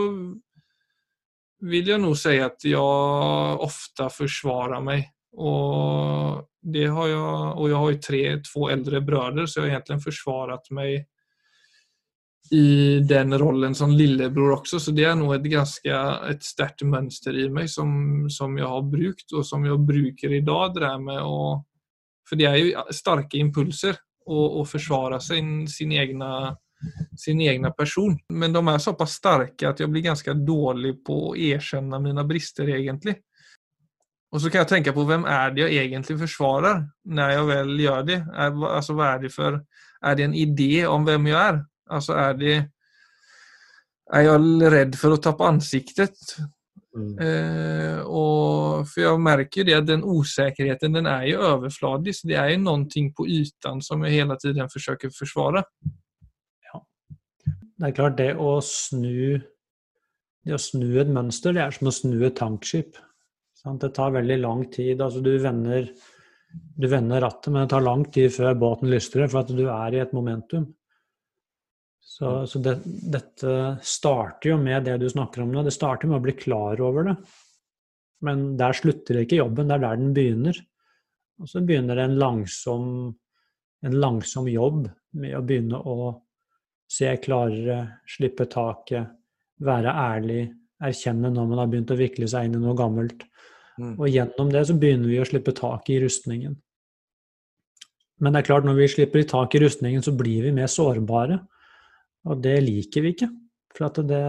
vil 1.67 1.89
jeg 1.89 2.00
nok 2.00 2.20
si 2.20 2.36
at 2.44 2.63
jeg 2.67 3.60
ofta 3.67 4.12
forsvarer 4.13 4.84
mig. 4.84 5.08
Och 5.38 6.50
det 6.62 6.86
har 6.86 7.08
jag, 7.08 7.58
och 7.60 7.70
jag 7.70 7.77
har 7.77 7.91
ju 7.91 7.98
tre, 7.98 8.41
två 8.53 8.70
äldre 8.70 9.01
bröder 9.01 9.46
så 9.46 9.60
jag 9.60 9.63
har 9.63 9.70
egentligen 9.70 10.01
försvarat 10.01 10.70
mig 10.70 11.08
i 12.51 13.00
den 13.00 13.38
rollen 13.38 13.75
som 13.75 13.91
lillebror 13.91 14.51
också. 14.51 14.79
Så 14.79 14.91
det 14.91 15.03
er 15.03 15.15
nog 15.15 15.36
ett 15.36 15.44
ganska 15.44 16.20
ett 16.29 16.44
sterkt 16.44 16.82
mönster 16.82 17.38
i 17.38 17.50
meg 17.50 17.70
som, 17.70 18.29
som 18.29 18.58
jag 18.58 18.67
har 18.67 18.82
brukt 18.82 19.34
og 19.34 19.46
som 19.46 19.65
jeg 19.65 19.79
bruker 19.79 20.34
i 20.34 20.41
dag. 20.41 20.74
Det 20.74 20.79
där 20.79 20.98
med 20.98 21.22
å, 21.22 21.63
för 22.29 22.36
det 22.36 22.46
er 22.46 22.58
jo 22.58 22.88
sterke 22.91 23.38
impulser 23.38 24.00
å 24.27 24.65
forsvare 24.67 25.22
sin, 25.24 25.67
sin, 25.67 25.91
egna, 25.91 26.58
sin 27.17 27.41
egna 27.41 27.72
person. 27.72 28.17
Men 28.34 28.53
de 28.53 28.67
er 28.67 28.82
såpass 28.84 29.20
sterke 29.22 29.70
at 29.70 29.79
jeg 29.79 29.91
blir 29.91 30.10
ganske 30.10 30.34
dårlig 30.34 30.98
på 31.08 31.20
å 31.29 31.36
erkjenne 31.36 32.00
mine 32.03 32.25
brister 32.27 32.67
egentligen. 32.75 33.22
Och 34.31 34.41
så 34.41 34.50
kan 34.50 34.60
jeg 34.60 34.67
tenke 34.67 34.91
på 34.93 35.05
hvem 35.07 35.24
er 35.29 35.53
det 35.55 35.63
jeg 35.63 35.86
egentlig 35.88 36.17
forsvarer 36.19 36.81
når 37.05 37.29
jeg 37.34 37.48
vel 37.48 37.69
gjør 37.79 38.01
det? 38.10 38.17
Er, 38.36 38.57
altså, 38.75 38.96
hva 38.98 39.13
er 39.13 39.24
det 39.24 39.31
for 39.34 39.62
Er 40.03 40.15
det 40.15 40.25
en 40.25 40.36
idé 40.36 40.86
om 40.86 41.03
hvem 41.03 41.27
jeg 41.27 41.38
er? 41.50 41.63
Altså, 41.89 42.13
er 42.13 42.34
det, 42.34 42.57
Er 44.13 44.22
jeg 44.22 44.72
redd 44.72 44.96
for 44.96 45.15
å 45.15 45.22
tappe 45.22 45.48
ansiktet? 45.48 46.15
Mm. 46.98 47.17
Eh, 47.22 48.00
og, 48.05 48.88
for 48.89 49.01
jeg 49.01 49.22
merker 49.22 49.62
jo 49.62 49.65
det 49.67 49.75
at 49.77 49.88
den 49.88 50.03
usikkerheten 50.03 50.96
den 50.96 51.10
er 51.12 51.25
jo 51.31 51.41
overfladisk. 51.46 52.22
Så 52.22 52.29
det 52.31 52.38
er 52.39 52.53
jo 52.53 52.62
noe 52.63 53.03
på 53.17 53.27
ytan 53.27 53.81
som 53.81 54.05
jeg 54.05 54.22
hele 54.22 54.38
tiden 54.41 54.72
forsøker 54.72 55.12
å 55.12 55.17
forsvare. 55.17 55.63
Ja. 56.69 56.81
Det 57.50 57.89
er 57.89 57.98
klart, 58.00 58.17
det 58.17 58.31
å 58.36 58.57
snu, 58.63 59.38
det 60.46 60.55
å 60.55 60.62
snu 60.62 60.98
et 61.01 61.12
mønster, 61.12 61.53
det 61.53 61.65
er 61.65 61.75
som 61.75 61.91
å 61.91 61.96
snu 61.96 62.15
et 62.25 62.39
tankskip. 62.39 62.98
Det 63.64 63.90
tar 63.96 64.14
veldig 64.16 64.38
lang 64.40 64.66
tid. 64.72 65.02
Altså, 65.02 65.22
du, 65.24 65.34
vender, 65.42 65.90
du 66.78 66.88
vender 66.88 67.22
rattet, 67.24 67.52
men 67.52 67.66
det 67.66 67.74
tar 67.74 67.86
lang 67.86 68.06
tid 68.14 68.32
før 68.36 68.58
båten 68.60 68.92
lystrer, 68.92 69.28
for 69.32 69.44
at 69.44 69.54
du 69.56 69.66
er 69.66 69.96
i 69.98 70.04
et 70.04 70.14
momentum. 70.16 70.70
Så, 72.18 72.46
så 72.50 72.62
det, 72.64 72.80
dette 72.86 73.52
starter 73.86 74.54
jo 74.54 74.62
med 74.62 74.88
det 74.88 74.96
du 75.02 75.10
snakker 75.12 75.44
om 75.44 75.52
nå. 75.54 75.66
Det 75.66 75.76
starter 75.76 76.10
med 76.10 76.22
å 76.22 76.24
bli 76.24 76.34
klar 76.40 76.80
over 76.82 77.12
det. 77.12 77.18
Men 78.26 78.48
der 78.58 78.74
slutter 78.74 79.20
ikke 79.22 79.42
jobben, 79.42 79.70
det 79.70 79.78
er 79.78 79.84
der 79.84 80.00
den 80.00 80.16
begynner. 80.16 80.62
Og 81.38 81.50
så 81.52 81.62
begynner 81.62 82.00
en 82.02 82.16
langsom, 82.18 82.88
en 83.86 83.98
langsom 84.02 84.48
jobb 84.50 84.88
med 85.20 85.36
å 85.38 85.44
begynne 85.46 85.78
å 85.78 86.14
se 86.90 87.12
klarere, 87.22 88.00
slippe 88.10 88.48
taket, 88.50 89.12
være 89.62 89.94
ærlig, 89.94 90.42
erkjenne 90.82 91.30
når 91.34 91.50
man 91.52 91.62
har 91.62 91.70
begynt 91.70 91.94
å 91.94 92.00
vikle 92.00 92.30
seg 92.30 92.48
inn 92.48 92.58
i 92.58 92.64
noe 92.64 92.78
gammelt. 92.78 93.26
Mm. 93.77 93.93
Og 93.96 94.07
gjennom 94.10 94.51
det 94.53 94.63
så 94.67 94.75
begynner 94.77 95.12
vi 95.12 95.19
å 95.22 95.27
slippe 95.27 95.53
tak 95.57 95.89
i 95.93 96.00
rustningen. 96.03 96.55
Men 98.17 98.34
det 98.34 98.41
er 98.41 98.48
klart, 98.48 98.65
når 98.65 98.79
vi 98.79 98.89
slipper 98.89 99.27
tak 99.29 99.53
i 99.53 99.62
rustningen, 99.62 100.01
så 100.01 100.13
blir 100.17 100.48
vi 100.48 100.53
mer 100.55 100.69
sårbare. 100.72 101.38
Og 102.27 102.39
det 102.41 102.55
liker 102.65 103.05
vi 103.05 103.13
ikke. 103.13 103.29
For 103.77 103.89
at 103.89 104.00
det 104.10 104.24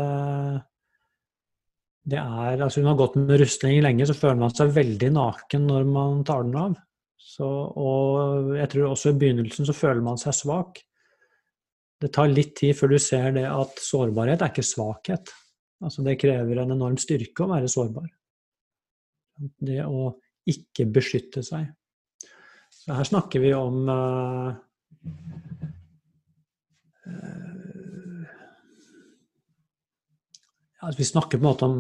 det 2.09 2.19
er 2.19 2.63
Altså, 2.63 2.81
hun 2.81 2.89
har 2.89 2.99
gått 3.01 3.17
med 3.21 3.41
rustning 3.41 3.83
lenge, 3.85 4.07
så 4.09 4.17
føler 4.17 4.39
man 4.41 4.53
seg 4.55 4.73
veldig 4.77 5.11
naken 5.13 5.67
når 5.69 5.89
man 5.89 6.23
tar 6.25 6.45
den 6.47 6.57
av. 6.57 6.77
Så, 7.19 7.45
og 7.45 8.55
jeg 8.57 8.71
tror 8.73 8.93
også 8.93 9.13
i 9.13 9.19
begynnelsen 9.21 9.69
så 9.69 9.75
føler 9.77 10.01
man 10.05 10.21
seg 10.21 10.37
svak. 10.37 10.81
Det 12.01 12.13
tar 12.15 12.31
litt 12.31 12.55
tid 12.57 12.77
før 12.79 12.95
du 12.95 12.99
ser 13.03 13.35
det 13.37 13.45
at 13.51 13.83
sårbarhet 13.83 14.41
er 14.41 14.53
ikke 14.53 14.65
svakhet. 14.65 15.33
Altså 15.85 16.05
det 16.07 16.17
krever 16.23 16.63
en 16.63 16.73
enorm 16.77 16.97
styrke 17.01 17.45
å 17.45 17.51
være 17.51 17.69
sårbar. 17.71 18.09
Det 19.39 19.83
å 19.87 20.11
ikke 20.49 20.89
beskytte 20.91 21.45
seg. 21.47 21.69
Så 22.73 22.97
her 22.97 23.07
snakker 23.07 23.43
vi 23.43 23.53
om 23.57 23.89
uh, 23.89 24.51
uh, 27.07 28.27
Vi 30.97 31.07
snakker 31.07 31.39
på 31.39 31.43
en 31.43 31.49
måte 31.49 31.69
om, 31.69 31.79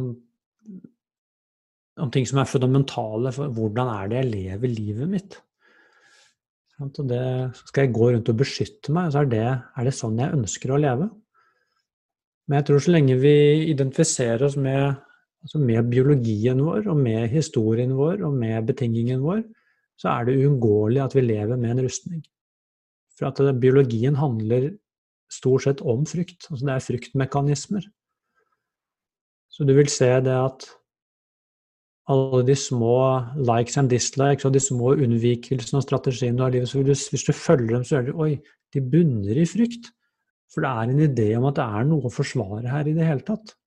om 2.02 2.10
ting 2.14 2.26
som 2.28 2.40
er 2.42 2.50
fundamentale 2.50 3.32
for 3.34 3.52
hvordan 3.56 3.92
er 3.94 4.10
det 4.10 4.20
jeg 4.20 4.32
lever 4.32 4.74
livet 4.74 5.12
mitt. 5.12 5.38
Og 6.84 6.98
det, 7.10 7.22
skal 7.66 7.86
jeg 7.86 7.94
gå 7.96 8.12
rundt 8.12 8.28
og 8.30 8.38
beskytte 8.38 8.92
meg, 8.94 9.10
så 9.10 9.24
er 9.24 9.32
det, 9.32 9.46
er 9.48 9.88
det 9.88 9.96
sånn 9.96 10.20
jeg 10.20 10.34
ønsker 10.36 10.74
å 10.74 10.78
leve. 10.78 11.08
Men 12.46 12.60
jeg 12.60 12.68
tror 12.68 12.84
så 12.84 12.92
lenge 12.94 13.18
vi 13.20 13.34
identifiserer 13.72 14.46
oss 14.46 14.56
med 14.60 14.94
altså 15.44 15.60
med 15.62 15.90
biologien 15.90 16.60
vår 16.64 16.88
og 16.90 16.98
med 16.98 17.28
historien 17.32 17.94
vår 17.96 18.24
og 18.26 18.34
med 18.34 18.66
betingingen 18.70 19.22
vår, 19.24 19.44
så 19.98 20.10
er 20.12 20.28
det 20.28 20.38
uunngåelig 20.38 21.02
at 21.04 21.14
vi 21.16 21.24
lever 21.26 21.56
med 21.56 21.74
en 21.74 21.84
rustning. 21.86 22.22
For 23.18 23.30
at 23.30 23.60
biologien 23.60 24.18
handler 24.18 24.70
stort 25.32 25.66
sett 25.66 25.80
om 25.82 26.06
frykt. 26.06 26.46
Altså 26.50 26.66
det 26.66 26.74
er 26.74 26.84
fryktmekanismer. 26.86 27.86
Så 29.50 29.66
du 29.66 29.74
vil 29.74 29.90
se 29.90 30.10
det 30.22 30.34
at 30.34 30.68
alle 32.08 32.44
de 32.46 32.54
små 32.56 32.94
likes 33.36 33.76
and 33.76 33.90
dislikes 33.92 34.46
og 34.48 34.54
de 34.54 34.62
små 34.62 34.94
unnvikelsene 34.96 35.82
og 35.82 35.84
strategiene 35.84 36.38
du 36.38 36.44
har 36.44 36.54
i 36.54 36.56
livet, 36.56 36.70
så 36.70 36.80
du, 36.80 36.94
hvis 36.94 37.26
du 37.26 37.34
følger 37.36 37.74
dem, 37.74 37.84
så 37.84 37.98
er 37.98 38.06
det 38.06 38.14
oi, 38.16 38.30
de 38.72 38.80
bunner 38.80 39.36
i 39.42 39.44
frykt. 39.48 39.90
For 40.48 40.64
det 40.64 40.70
er 40.70 40.92
en 40.92 41.04
idé 41.04 41.28
om 41.36 41.48
at 41.50 41.58
det 41.58 41.66
er 41.66 41.88
noe 41.90 42.08
å 42.08 42.12
forsvare 42.12 42.70
her 42.70 42.88
i 42.88 42.94
det 42.96 43.04
hele 43.04 43.26
tatt. 43.26 43.57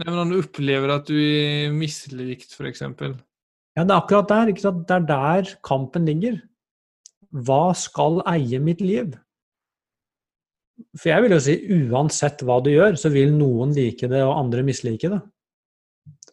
Men 0.00 0.16
han 0.18 0.34
opplever 0.34 0.90
at 0.96 1.06
du 1.06 1.14
er 1.16 1.74
mislikt, 1.74 2.56
f.eks.? 2.56 2.82
Ja, 3.74 3.82
det 3.82 3.90
er 3.90 3.98
akkurat 4.00 4.30
der. 4.30 4.50
Ikke 4.50 4.64
sant? 4.64 4.86
Det 4.88 4.96
er 4.96 5.06
der 5.08 5.52
kampen 5.66 6.08
ligger. 6.08 6.40
Hva 7.34 7.74
skal 7.78 8.20
eie 8.30 8.60
mitt 8.62 8.82
liv? 8.82 9.14
For 10.98 11.10
jeg 11.12 11.22
vil 11.22 11.34
jo 11.36 11.42
si 11.42 11.54
uansett 11.90 12.42
hva 12.46 12.58
du 12.62 12.72
gjør, 12.72 12.98
så 12.98 13.10
vil 13.14 13.34
noen 13.34 13.74
like 13.76 14.08
det, 14.10 14.22
og 14.26 14.38
andre 14.40 14.64
mislike 14.66 15.10
det. 15.10 15.20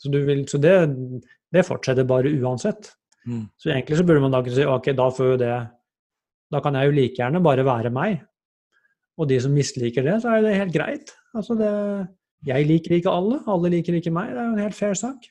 Så, 0.02 0.10
vil, 0.10 0.42
så 0.50 0.58
det, 0.62 0.74
det, 1.54 1.66
fortsetter 1.68 2.08
bare 2.10 2.32
uansett. 2.42 2.90
Mm. 3.30 3.46
Så 3.62 3.70
egentlig 3.70 4.00
så 4.00 4.06
burde 4.08 4.24
man 4.24 4.34
da 4.34 4.42
kunne 4.42 4.58
si 4.58 4.66
ok, 4.66 4.90
da 4.98 5.06
får 5.14 5.28
jo 5.30 5.38
det 5.38 5.54
Da 6.52 6.60
kan 6.60 6.74
jeg 6.74 6.90
jo 6.90 6.96
like 6.96 7.20
gjerne 7.20 7.44
bare 7.46 7.64
være 7.64 7.92
meg. 7.94 8.24
Og 9.22 9.30
de 9.30 9.38
som 9.40 9.54
misliker 9.54 10.04
det, 10.04 10.18
så 10.24 10.34
er 10.34 10.42
det 10.44 10.58
helt 10.58 10.74
greit. 10.74 11.14
Altså 11.38 11.56
det 11.56 11.70
jeg 12.46 12.68
liker 12.68 12.98
ikke 12.98 13.14
alle, 13.14 13.40
alle 13.50 13.72
liker 13.76 13.98
ikke 13.98 14.14
meg. 14.14 14.32
Det 14.34 14.42
er 14.42 14.50
jo 14.50 14.56
en 14.56 14.64
helt 14.66 14.78
fair 14.78 14.98
sak. 14.98 15.28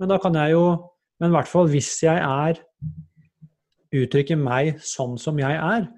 Men 0.00 0.12
da 0.12 0.16
kan 0.20 0.34
jeg 0.34 0.56
jo 0.56 0.64
Men 1.20 1.28
i 1.28 1.34
hvert 1.36 1.48
fall 1.50 1.66
hvis 1.68 1.98
jeg 2.00 2.16
er 2.16 2.60
Uttrykker 3.92 4.38
meg 4.38 4.78
sånn 4.86 5.18
som 5.18 5.36
jeg 5.36 5.50
er, 5.50 5.88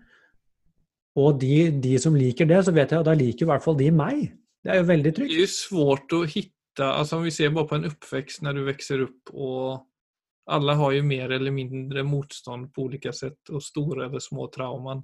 og 1.21 1.37
de, 1.43 1.69
de 1.85 1.99
som 2.01 2.15
liker 2.17 2.49
det, 2.49 2.63
så 2.65 2.73
vet 2.73 2.89
jeg 2.89 3.03
at 3.03 3.09
da 3.11 3.13
liker 3.13 3.45
i 3.45 3.51
hvert 3.51 3.63
fall 3.63 3.77
de 3.77 3.91
meg. 3.93 4.23
Det 4.65 4.73
er 4.73 4.79
jo 4.81 4.87
veldig 4.89 5.13
trygt. 5.13 5.29
Det 5.29 5.37
er 5.37 5.43
jo 5.45 5.51
svårt 5.53 6.15
å 6.17 6.23
hitta 6.25 6.89
altså 6.97 7.19
vi 7.21 7.35
ser 7.37 7.53
bare 7.53 7.69
på 7.69 7.77
en 7.77 7.91
oppvekst 7.91 8.41
når 8.47 8.57
du 8.57 8.63
vokser 8.65 9.03
opp, 9.05 9.35
og 9.37 10.55
alle 10.57 10.79
har 10.81 10.95
jo 10.97 11.03
mer 11.05 11.35
eller 11.37 11.53
mindre 11.53 12.05
motstand 12.09 12.71
på 12.73 12.89
ulike 12.89 13.13
sett, 13.13 13.43
og 13.53 13.61
store 13.61 14.07
eller 14.07 14.25
små 14.25 14.49
traumer. 14.55 15.03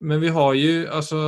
Men 0.00 0.24
vi 0.24 0.32
har 0.32 0.56
jo 0.56 0.72
altså 0.96 1.20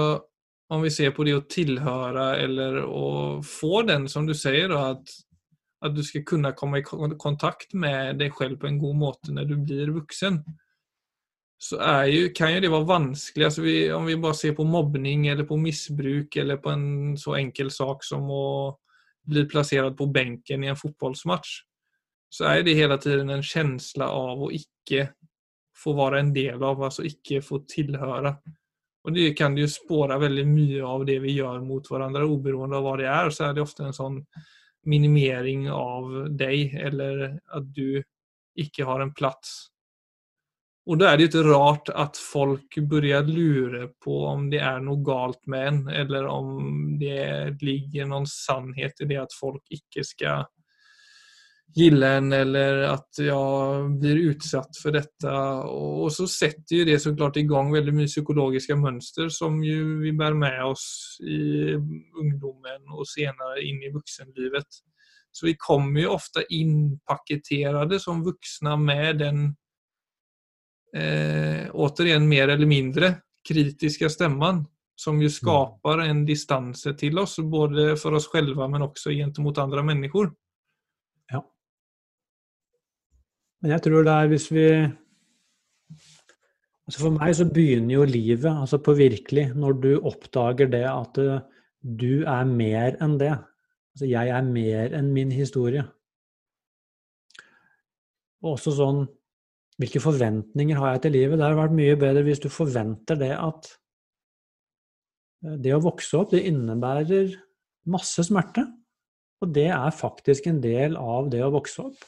om 0.69 0.83
vi 0.83 0.91
ser 0.91 1.13
på 1.15 1.25
det 1.27 1.37
å 1.37 1.47
tilhøre 1.47 2.27
eller 2.43 2.81
å 2.83 3.07
få 3.47 3.83
den 3.87 4.09
som 4.11 4.27
du 4.27 4.35
sier, 4.35 4.73
at, 4.75 5.13
at, 5.85 5.95
du 5.95 6.03
skal 6.05 6.25
kunne 6.27 6.55
komme 6.59 6.81
i 6.81 6.87
kontakt 6.87 7.75
med 7.75 8.19
deg 8.23 8.35
selv 8.39 8.59
på 8.63 8.71
en 8.71 8.81
god 8.83 8.99
måte 8.99 9.35
når 9.35 9.51
du 9.53 9.57
blir 9.63 9.93
vuxen. 9.95 10.41
Så 11.59 11.79
ju, 12.11 12.33
kan 12.37 12.53
jo 12.53 12.65
det 12.65 12.73
være 12.73 12.89
vanskelig. 12.89 13.47
Altså 13.47 13.63
vi, 13.65 13.77
om 13.95 14.09
vi 14.09 14.19
bare 14.21 14.37
ser 14.37 14.57
på 14.59 14.67
mobbning 14.69 15.29
eller 15.33 15.47
på 15.49 15.57
missbruk 15.57 16.37
eller 16.37 16.59
på 16.61 16.75
en 16.75 17.15
så 17.17 17.39
enkel 17.39 17.71
sak 17.73 18.05
som 18.05 18.27
å 18.29 18.75
bli 19.27 19.47
plassert 19.49 19.97
på 19.97 20.11
benken 20.13 20.67
i 20.67 20.71
en 20.71 20.79
fotbollsmatch. 20.79 21.63
Så 22.29 22.45
er 22.51 22.67
det 22.67 22.77
hele 22.77 22.99
tiden 23.01 23.31
en 23.31 23.43
känsla 23.43 24.11
av 24.13 24.43
å 24.45 24.53
ikke 24.53 25.09
få 25.77 25.95
være 25.97 26.21
en 26.21 26.33
del 26.35 26.63
av, 26.65 26.83
altså 26.83 27.07
ikke 27.07 27.41
få 27.45 27.63
tillhöra. 27.71 28.35
Og 29.07 29.15
det 29.15 29.31
kan 29.39 29.55
jo 29.55 29.69
spåre 29.71 30.19
veldig 30.19 30.45
mye 30.51 30.83
av 30.83 31.05
det 31.07 31.21
vi 31.23 31.37
gjør 31.37 31.61
mot 31.63 31.87
hverandre, 31.87 32.27
oberoende 32.27 32.81
av 32.81 32.87
hva 32.87 32.97
det 32.99 33.07
er. 33.07 33.31
Så 33.31 33.47
er 33.47 33.55
det 33.55 33.63
ofte 33.63 33.87
en 33.87 33.95
sånn 33.95 34.19
minimering 34.87 35.69
av 35.71 36.11
deg, 36.35 36.75
eller 36.89 37.29
at 37.55 37.71
du 37.75 38.03
ikke 38.59 38.87
har 38.89 39.05
en 39.05 39.15
plass. 39.15 39.71
Og 40.87 41.01
da 41.01 41.11
er 41.11 41.19
det 41.19 41.27
jo 41.27 41.31
ikke 41.33 41.55
rart 41.55 41.89
at 41.99 42.19
folk 42.19 42.77
begynner 42.79 43.27
lure 43.27 43.89
på 44.03 44.21
om 44.31 44.45
det 44.53 44.61
er 44.63 44.83
noe 44.83 45.03
galt 45.07 45.41
med 45.51 45.71
en, 45.71 45.81
eller 46.03 46.29
om 46.31 46.99
det 47.01 47.57
ligger 47.63 48.07
noen 48.11 48.29
sannhet 48.31 49.03
i 49.03 49.09
det 49.11 49.19
at 49.25 49.35
folk 49.35 49.63
ikke 49.75 50.07
skal 50.07 50.47
gille 51.75 52.09
en, 52.19 52.33
eller 52.33 52.83
at 52.89 53.19
jeg 53.21 53.89
blir 54.01 54.21
utsatt 54.31 54.79
for 54.81 54.95
dette. 54.97 55.33
Og 55.67 56.13
så 56.13 56.27
sätter 56.29 56.77
ju 56.77 56.85
det 56.85 56.99
såklart 57.01 57.37
igång 57.37 57.73
väldigt 57.73 57.95
mycket 57.95 58.15
psykologiske 58.15 58.77
mønster 58.77 59.29
som 59.29 59.65
ju 59.65 60.01
vi 60.01 60.13
bär 60.13 60.35
med 60.35 60.65
oss 60.65 61.19
i 61.21 61.75
ungdomen 62.21 62.89
og 62.93 63.07
senere 63.09 63.63
in 63.63 63.83
i 63.83 63.93
vuxenlivet. 63.93 64.67
Så 65.33 65.47
vi 65.47 65.57
kommer 65.59 66.01
ju 66.01 66.07
ofta 66.07 66.43
inpaketerade 66.43 68.01
som 68.01 68.25
vuxna 68.25 68.77
med 68.77 69.19
den 69.19 69.57
eh, 70.97 71.71
återigen 71.73 72.29
mer 72.29 72.49
eller 72.49 72.67
mindre 72.67 73.15
kritiske 73.49 74.11
stämman 74.11 74.67
som 74.97 75.23
jo 75.23 75.29
skapar 75.31 75.99
en 75.99 76.25
distanse 76.27 76.95
til 76.97 77.19
oss, 77.19 77.37
både 77.39 77.97
for 78.01 78.17
oss 78.17 78.29
själva 78.33 78.69
men 78.69 78.83
også 78.83 79.11
gentemot 79.13 79.59
andre 79.59 79.83
mennesker. 79.85 80.31
Ja. 81.33 81.43
Men 83.63 83.75
jeg 83.75 83.85
tror 83.87 84.07
det 84.07 84.15
er 84.15 84.31
hvis 84.31 84.47
vi 84.53 84.69
altså 86.87 87.01
For 87.03 87.15
meg 87.17 87.35
så 87.35 87.49
begynner 87.51 87.97
jo 87.97 88.07
livet 88.07 88.53
altså 88.53 88.79
på 88.79 88.95
virkelig 88.95 89.49
når 89.59 89.79
du 89.83 89.91
oppdager 90.07 90.69
det 90.71 90.85
at 90.87 91.19
du 91.83 92.23
er 92.23 92.45
mer 92.47 92.95
enn 93.03 93.17
det. 93.19 93.35
Altså 93.97 94.07
jeg 94.11 94.31
er 94.31 94.47
mer 94.47 94.95
enn 94.95 95.11
min 95.15 95.33
historie. 95.35 95.83
Og 98.45 98.55
også 98.55 98.75
sånn 98.77 99.07
hvilke 99.81 100.01
forventninger 100.01 100.79
har 100.81 100.95
jeg 100.95 101.03
til 101.07 101.17
livet? 101.19 101.37
Det 101.37 101.45
hadde 101.45 101.59
vært 101.59 101.77
mye 101.77 101.99
bedre 102.01 102.25
hvis 102.25 102.41
du 102.41 102.49
forventer 102.53 103.19
det 103.21 103.33
at 103.35 103.69
eh, 105.45 105.57
det 105.61 105.75
å 105.77 105.83
vokse 105.85 106.17
opp, 106.21 106.33
det 106.33 106.47
innebærer 106.49 107.35
masse 107.93 108.25
smerte. 108.27 108.65
Og 109.45 109.53
det 109.53 109.69
er 109.69 109.93
faktisk 109.93 110.49
en 110.49 110.63
del 110.65 110.97
av 110.97 111.29
det 111.33 111.43
å 111.45 111.53
vokse 111.53 111.85
opp. 111.91 112.07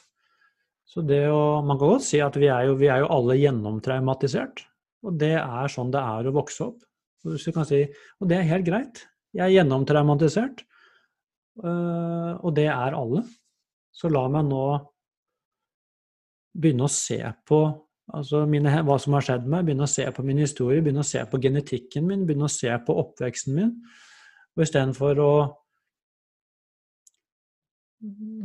Så 0.88 1.04
det 1.04 1.24
å, 1.28 1.60
Man 1.64 1.78
kan 1.78 1.94
godt 1.94 2.06
si 2.08 2.20
at 2.24 2.36
vi 2.40 2.48
er 2.52 2.68
jo, 2.70 2.76
vi 2.80 2.88
er 2.88 3.02
jo 3.04 3.12
alle 3.12 3.36
gjennomtraumatisert. 3.38 4.64
Og 5.06 5.18
det 5.20 5.36
er 5.38 5.72
sånn 5.72 5.92
det 5.94 6.00
er 6.00 6.28
å 6.28 6.34
vokse 6.34 6.70
opp. 6.70 6.80
Og, 7.26 7.36
si, 7.38 7.82
og 8.18 8.30
det 8.30 8.38
er 8.38 8.50
helt 8.50 8.66
greit. 8.66 9.02
Jeg 9.36 9.44
er 9.44 9.56
gjennomtraumatisert, 9.58 10.62
eh, 11.60 12.32
og 12.38 12.54
det 12.56 12.68
er 12.72 12.96
alle. 12.96 13.24
Så 13.92 14.08
la 14.10 14.24
meg 14.32 14.46
nå 14.48 14.62
begynne 16.58 16.86
å 16.86 16.92
se 16.92 17.20
på 17.46 17.60
altså 18.16 18.44
mine, 18.48 18.72
hva 18.86 18.96
som 19.02 19.14
har 19.18 19.26
skjedd 19.26 19.46
meg, 19.50 19.66
begynne 19.66 19.84
å 19.84 19.90
se 19.90 20.06
på 20.14 20.24
min 20.24 20.40
historie, 20.40 20.82
begynne 20.82 21.04
å 21.04 21.08
se 21.08 21.22
på 21.28 21.40
genetikken 21.42 22.06
min, 22.08 22.24
begynne 22.26 22.48
å 22.48 22.52
se 22.52 22.72
på 22.86 22.96
oppveksten 23.02 23.58
min. 23.58 23.74
Og 24.56 24.64
istedenfor 24.64 25.20
å 25.22 25.32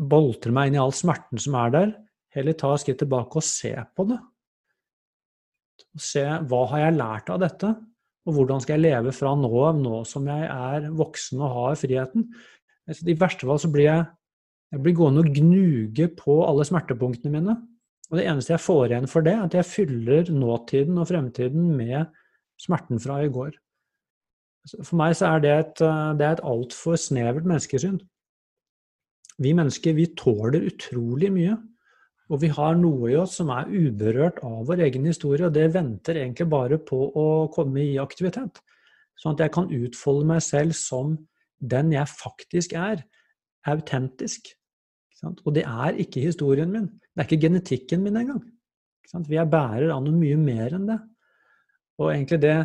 boltre 0.10 0.52
meg 0.54 0.70
inn 0.70 0.80
i 0.80 0.82
all 0.82 0.94
smerten 0.96 1.42
som 1.42 1.56
er 1.62 1.74
der, 1.74 1.94
heller 2.34 2.58
ta 2.58 2.74
et 2.74 2.84
skritt 2.84 3.02
tilbake 3.02 3.40
og 3.40 3.46
se 3.46 3.74
på 3.96 4.06
det. 4.10 4.20
Se 6.00 6.24
hva 6.50 6.62
har 6.72 6.86
jeg 6.86 6.98
lært 6.98 7.32
av 7.34 7.42
dette, 7.44 7.74
og 8.24 8.38
hvordan 8.38 8.64
skal 8.64 8.78
jeg 8.78 8.86
leve 8.88 9.14
fra 9.16 9.34
nå 9.36 9.52
av, 9.68 9.80
nå 9.80 10.02
som 10.08 10.28
jeg 10.30 10.48
er 10.48 10.90
voksen 10.96 11.42
og 11.44 11.58
har 11.58 11.80
friheten. 11.80 12.30
I 12.90 13.16
verste 13.20 13.48
fall 13.48 13.60
så 13.62 13.70
blir 13.72 13.90
jeg, 13.90 14.06
jeg 14.74 14.84
blir 14.84 14.96
gående 14.98 15.24
og 15.24 15.36
gnuge 15.36 16.08
på 16.18 16.40
alle 16.48 16.66
smertepunktene 16.68 17.34
mine. 17.34 17.58
Og 18.12 18.20
det 18.20 18.28
eneste 18.30 18.54
jeg 18.56 18.64
får 18.64 18.92
igjen 18.92 19.10
for 19.10 19.26
det, 19.26 19.34
er 19.36 19.48
at 19.48 19.58
jeg 19.58 19.70
fyller 19.70 20.32
nåtiden 20.34 21.00
og 21.02 21.10
fremtiden 21.10 21.70
med 21.78 22.12
smerten 22.62 23.02
fra 23.02 23.20
i 23.24 23.32
går. 23.34 23.56
For 24.80 24.96
meg 25.00 25.16
så 25.20 25.34
er 25.34 25.44
det 25.44 25.54
et, 25.54 25.84
et 25.84 26.44
altfor 26.48 26.96
snevert 27.00 27.48
menneskesyn. 27.48 27.98
Vi 29.44 29.52
mennesker 29.58 29.96
vi 29.98 30.08
tåler 30.16 30.70
utrolig 30.70 31.32
mye. 31.34 31.58
Og 32.32 32.40
vi 32.40 32.50
har 32.56 32.78
noe 32.80 33.12
i 33.12 33.18
oss 33.20 33.36
som 33.40 33.50
er 33.52 33.68
uberørt 33.68 34.40
av 34.48 34.64
vår 34.70 34.86
egen 34.88 35.08
historie, 35.10 35.48
og 35.48 35.56
det 35.56 35.74
venter 35.74 36.22
egentlig 36.22 36.48
bare 36.52 36.80
på 36.80 37.00
å 37.20 37.28
komme 37.54 37.84
i 37.84 38.00
aktivitet. 38.02 38.62
Sånn 39.20 39.36
at 39.36 39.44
jeg 39.44 39.54
kan 39.56 39.72
utfolde 39.74 40.30
meg 40.32 40.42
selv 40.46 40.76
som 40.78 41.18
den 41.60 41.92
jeg 41.94 42.10
faktisk 42.10 42.76
er. 42.80 43.04
Autentisk. 43.70 44.50
Og 45.24 45.54
det 45.56 45.64
er 45.68 46.00
ikke 46.04 46.24
historien 46.24 46.72
min. 46.72 46.90
Det 47.14 47.22
er 47.22 47.28
ikke 47.30 47.46
genetikken 47.46 48.04
min 48.04 48.20
engang. 48.20 48.42
Vi 49.28 49.38
er 49.38 49.50
bærer 49.50 49.92
av 49.94 50.02
noe 50.04 50.16
mye 50.16 50.40
mer 50.40 50.74
enn 50.76 50.88
det. 50.90 50.98
Og 52.02 52.14
egentlig 52.14 52.42
det 52.42 52.56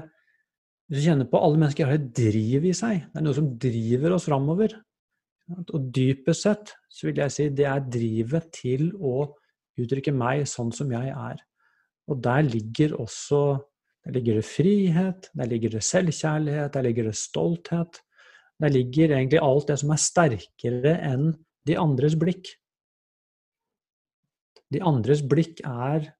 Hvis 0.88 1.02
du 1.02 1.10
kjenner 1.10 1.26
på 1.28 1.40
alle 1.44 1.58
mennesker 1.60 1.84
har 1.84 1.98
et 1.98 2.12
driv 2.16 2.64
i 2.64 2.70
seg. 2.72 3.02
Det 3.12 3.20
er 3.20 3.24
noe 3.26 3.36
som 3.36 3.50
driver 3.60 4.14
oss 4.16 4.24
framover. 4.24 4.72
Og 5.52 5.90
dypest 5.92 6.46
sett 6.46 6.72
så 6.88 7.10
vil 7.10 7.20
jeg 7.20 7.34
si 7.34 7.48
det 7.52 7.66
er 7.68 7.82
drivet 7.84 8.46
til 8.56 8.86
å 8.96 9.26
uttrykke 9.82 10.14
meg 10.14 10.46
sånn 10.50 10.70
som 10.74 10.90
jeg 10.92 11.12
er. 11.12 11.40
Og 12.08 12.22
der 12.24 12.44
ligger 12.46 12.96
også 12.98 13.58
der 14.08 14.14
ligger 14.14 14.38
det 14.38 14.44
frihet, 14.48 15.26
der 15.36 15.48
ligger 15.50 15.74
det 15.74 15.82
selvkjærlighet, 15.84 16.72
der 16.72 16.82
ligger 16.86 17.10
det 17.10 17.16
stolthet. 17.16 17.98
Der 18.60 18.68
ligger 18.72 19.12
egentlig 19.12 19.40
alt 19.42 19.68
det 19.68 19.76
som 19.82 19.90
er 19.92 20.00
sterkere 20.00 20.94
enn 21.04 21.26
de 21.68 21.76
andres 21.76 22.16
blikk. 22.16 22.48
De 24.72 24.80
andres 24.84 25.20
blikk 25.24 25.60
er 25.64 26.14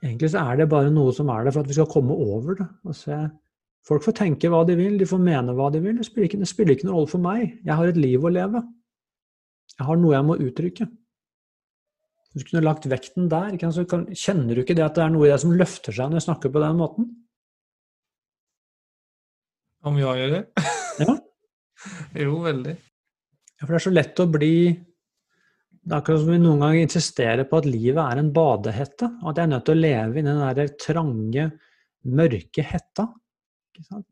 Egentlig 0.00 0.30
så 0.32 0.40
er 0.48 0.56
det 0.56 0.70
bare 0.72 0.88
noe 0.88 1.12
som 1.12 1.28
er 1.28 1.44
der 1.44 1.52
for 1.52 1.60
at 1.60 1.68
vi 1.68 1.74
skal 1.76 1.90
komme 1.92 2.14
over 2.16 2.54
det. 2.56 2.64
og 2.88 2.94
se 2.96 3.18
Folk 3.84 4.04
får 4.04 4.14
tenke 4.16 4.48
hva 4.48 4.62
de 4.64 4.72
vil, 4.78 4.96
de 4.96 5.04
får 5.08 5.20
mene 5.20 5.52
hva 5.56 5.66
de 5.72 5.82
vil. 5.84 5.98
Det 6.00 6.06
spiller, 6.08 6.30
ikke, 6.30 6.38
det 6.40 6.48
spiller 6.48 6.72
ikke 6.72 6.86
noen 6.88 6.96
rolle 6.96 7.10
for 7.12 7.20
meg. 7.20 7.58
Jeg 7.64 7.76
har 7.76 7.90
et 7.90 8.00
liv 8.00 8.24
å 8.24 8.32
leve. 8.32 8.62
Jeg 9.76 9.86
har 9.90 10.00
noe 10.00 10.14
jeg 10.14 10.24
må 10.24 10.36
uttrykke. 10.40 10.88
Hvis 12.30 12.44
du 12.44 12.52
kunne 12.52 12.62
lagt 12.62 12.86
vekten 12.90 13.30
der, 13.30 13.56
så 13.74 13.82
kjenner 13.86 14.54
du 14.54 14.62
ikke 14.62 14.76
det 14.78 14.84
at 14.86 14.98
det 14.98 15.02
er 15.02 15.10
noe 15.14 15.26
i 15.26 15.32
deg 15.32 15.40
som 15.42 15.56
løfter 15.56 15.94
seg 15.96 16.10
når 16.10 16.20
jeg 16.20 16.26
snakker 16.28 16.52
på 16.54 16.62
den 16.62 16.78
måten? 16.78 17.08
Om 19.86 19.96
jeg 19.98 20.20
gjør 20.20 20.36
det? 20.36 20.44
Ja. 21.00 21.16
jo, 22.24 22.36
veldig. 22.44 22.76
Ja, 22.76 23.64
for 23.64 23.72
det 23.72 23.80
er 23.80 23.86
så 23.88 23.92
lett 23.94 24.22
å 24.22 24.28
bli 24.30 24.54
det 25.80 25.94
er 25.94 26.02
akkurat 26.02 26.20
som 26.20 26.28
vi 26.28 26.38
noen 26.42 26.60
ganger 26.60 26.84
insisterer 26.84 27.46
på 27.48 27.58
at 27.62 27.66
livet 27.66 28.00
er 28.02 28.20
en 28.20 28.32
badehette, 28.36 29.06
og 29.22 29.30
at 29.30 29.38
jeg 29.40 29.46
er 29.46 29.50
nødt 29.54 29.64
til 29.66 29.78
å 29.78 29.80
leve 29.80 30.20
i 30.20 30.24
den 30.26 30.40
der 30.42 30.72
trange, 30.78 31.46
mørke 32.20 32.64
hetta. 32.68 33.06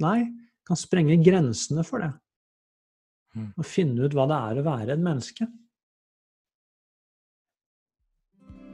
Nei, 0.01 0.19
kan 0.67 0.81
sprenge 0.81 1.19
grensene 1.21 1.85
for 1.87 2.03
det. 2.03 2.09
Mm. 3.37 3.51
Og 3.53 3.69
finne 3.69 4.09
ut 4.09 4.17
hva 4.17 4.25
det 4.31 4.39
er 4.49 4.61
å 4.61 4.65
være 4.65 4.97
et 4.97 5.05
menneske. 5.05 5.47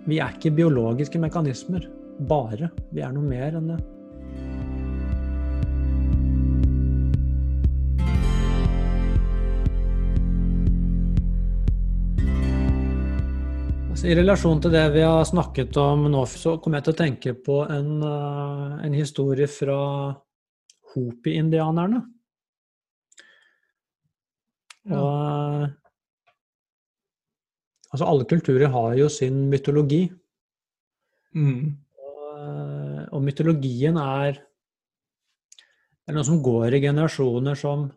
Vi 0.04 0.20
er 0.20 0.36
ikke 0.36 0.52
biologiske 0.52 1.20
mekanismer, 1.20 1.86
bare. 2.28 2.68
Vi 2.92 3.00
er 3.00 3.12
noe 3.14 3.24
mer 3.24 3.56
enn 3.56 3.72
det. 3.72 3.80
I 14.04 14.12
relasjon 14.18 14.58
til 14.60 14.74
det 14.74 14.82
vi 14.92 15.00
har 15.00 15.22
snakket 15.24 15.78
om 15.80 16.02
nå, 16.12 16.26
så 16.28 16.58
kommer 16.60 16.76
jeg 16.76 16.84
til 16.84 16.92
å 16.92 16.98
tenke 16.98 17.32
på 17.40 17.54
en, 17.72 18.02
eh, 18.04 18.74
en 18.84 18.92
historie 18.92 19.48
fra 19.48 19.78
Hopi-indianerne. 20.92 22.02
Og 24.92 25.43
Altså, 27.94 28.08
alle 28.10 28.26
kulturer 28.26 28.72
har 28.74 28.96
jo 28.98 29.06
sin 29.12 29.44
mytologi. 29.52 30.08
Mm. 31.38 31.76
Og, 32.02 32.40
og, 33.12 33.20
mytologien 33.22 33.98
er, 34.02 34.40
er 36.02 36.16
noe 36.16 36.26
som 36.26 36.40
går 36.42 36.74
i 36.74 36.82
generasjoner 36.82 37.58
som 37.58 37.92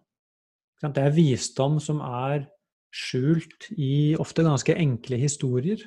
Det 0.77 1.01
er 1.01 1.15
visdom 1.15 1.79
som 1.81 2.03
er 2.05 2.45
skjult 2.93 3.71
i 3.73 4.13
ofte 4.21 4.45
ganske 4.45 4.75
enkle 4.77 5.17
historier. 5.17 5.81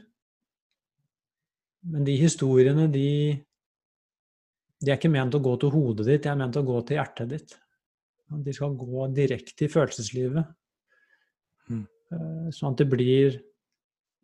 Men 1.86 2.02
de 2.04 2.16
historiene, 2.18 2.88
de, 2.90 3.38
de 4.82 4.90
er 4.90 4.98
ikke 4.98 5.12
ment 5.14 5.38
å 5.38 5.42
gå 5.44 5.54
til 5.62 5.70
hodet 5.70 6.08
ditt, 6.08 6.24
de 6.26 6.32
er 6.32 6.40
ment 6.40 6.58
å 6.58 6.64
gå 6.66 6.80
til 6.88 6.98
hjertet 6.98 7.30
ditt. 7.30 7.54
De 8.30 8.54
skal 8.54 8.74
gå 8.78 9.06
direkte 9.14 9.68
i 9.68 9.70
følelseslivet. 9.70 10.50
Mm. 11.70 11.86
Eh, 11.86 12.50
sånn 12.58 12.74
at 12.74 12.82
det 12.82 12.90
blir 12.90 13.38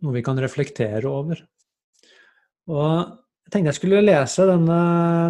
noe 0.02 0.16
vi 0.16 0.24
kan 0.24 0.38
reflektere 0.40 1.06
over. 1.08 1.40
Og 2.72 2.86
jeg 3.46 3.52
tenkte 3.52 3.70
jeg 3.70 3.78
skulle 3.78 4.02
lese 4.02 4.46
denne, 4.48 4.78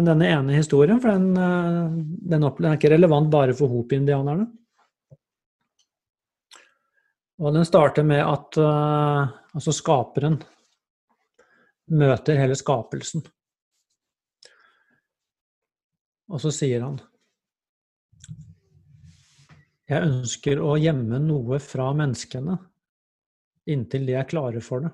denne 0.05 0.29
ene 0.33 0.57
historien, 0.57 0.99
for 1.01 1.13
den, 1.13 1.31
eh, 1.37 1.97
den, 2.33 2.45
er 2.47 2.77
ikke 2.77 2.93
relevant 2.95 3.29
bare 3.33 3.55
for 3.57 3.69
hopi-indianerne. 3.71 4.47
Og 7.37 7.53
den 7.53 7.67
starter 7.69 8.01
med 8.01 8.23
at 8.23 8.57
uh, 8.57 9.27
altså 9.53 9.69
skaperen 9.75 10.39
møter 11.93 12.39
hele 12.41 12.55
skapelsen. 12.57 13.21
Og 16.33 16.41
så 16.41 16.49
sier 16.51 16.81
han 16.81 16.97
Jeg 19.87 20.01
ønsker 20.09 20.59
å 20.65 20.73
gjemme 20.81 21.21
noe 21.21 21.61
fra 21.61 21.91
menneskene 21.95 22.57
inntil 23.69 24.07
de 24.07 24.15
er 24.17 24.27
klare 24.29 24.61
for 24.63 24.85
det. 24.85 24.91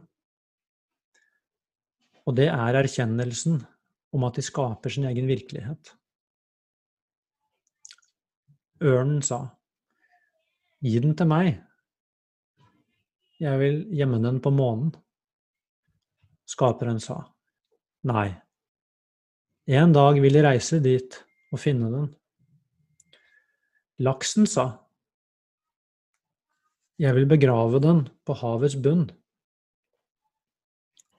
Og 2.24 2.38
det 2.38 2.48
er 2.50 2.80
erkjennelsen 2.80 3.60
om 4.14 4.26
at 4.28 4.38
de 4.38 4.46
skaper 4.46 4.94
sin 4.94 5.08
egen 5.10 5.28
virkelighet. 5.30 5.94
Ørnen 8.84 9.22
sa, 9.26 9.46
Gi 10.84 10.98
den 11.00 11.14
til 11.16 11.30
meg, 11.32 11.62
jeg 13.40 13.60
vil 13.60 13.78
gjemme 13.96 14.20
den 14.24 14.42
på 14.44 14.52
månen. 14.52 14.90
Skaperen 16.44 17.00
sa, 17.00 17.22
Nei, 18.04 18.34
en 19.72 19.96
dag 19.96 20.20
vil 20.20 20.36
jeg 20.36 20.44
reise 20.44 20.82
dit 20.84 21.16
og 21.54 21.62
finne 21.64 21.88
den. 21.94 22.10
Laksen 24.04 24.48
sa, 24.50 24.83
Jeg 27.04 27.16
vil 27.18 27.26
begrave 27.28 27.82
den 27.84 28.06
på 28.24 28.36
havets 28.39 28.78
bunn. 28.80 29.10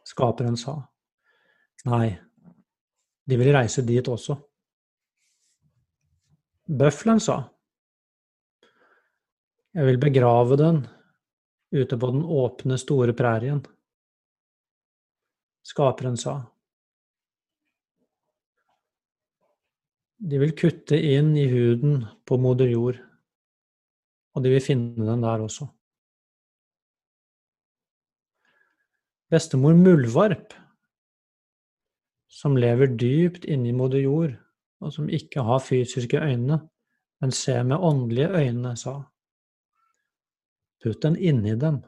Skaperen 0.09 0.57
sa, 0.57 0.79
Nei, 1.85 2.15
de 3.29 3.37
vil 3.37 3.51
reise 3.53 3.85
dit 3.85 4.09
også. 4.09 4.39
Bøffelen 6.65 7.21
sa, 7.21 7.43
Jeg 9.75 9.85
vil 9.91 10.01
begrave 10.01 10.57
den 10.57 10.85
ute 11.75 11.99
på 11.99 12.11
den 12.15 12.23
åpne, 12.23 12.79
store 12.79 13.13
prærien. 13.13 13.61
Skaperen 15.67 16.17
sa, 16.17 16.39
De 20.17 20.39
vil 20.41 20.55
kutte 20.57 20.97
inn 20.97 21.35
i 21.37 21.49
huden 21.51 22.07
på 22.25 22.39
moder 22.41 22.71
jord, 22.71 23.03
og 24.35 24.45
de 24.45 24.51
vil 24.51 24.63
finne 24.63 25.07
den 25.07 25.23
der 25.23 25.45
også. 25.47 25.67
Bestemor 29.31 29.75
Muldvarp, 29.79 30.55
som 32.29 32.57
lever 32.57 32.93
dypt 32.99 33.47
inni 33.51 33.73
moder 33.73 34.03
jord, 34.03 34.35
og 34.81 34.93
som 34.93 35.09
ikke 35.09 35.43
har 35.43 35.63
fysiske 35.63 36.21
øyne, 36.21 36.61
men 37.21 37.33
ser 37.33 37.63
med 37.63 37.77
åndelige 37.77 38.29
øyne, 38.29 38.77
sa 38.77 39.01
Putt 40.85 41.03
den 41.03 41.17
inni 41.17 41.55
dem. 41.57 41.79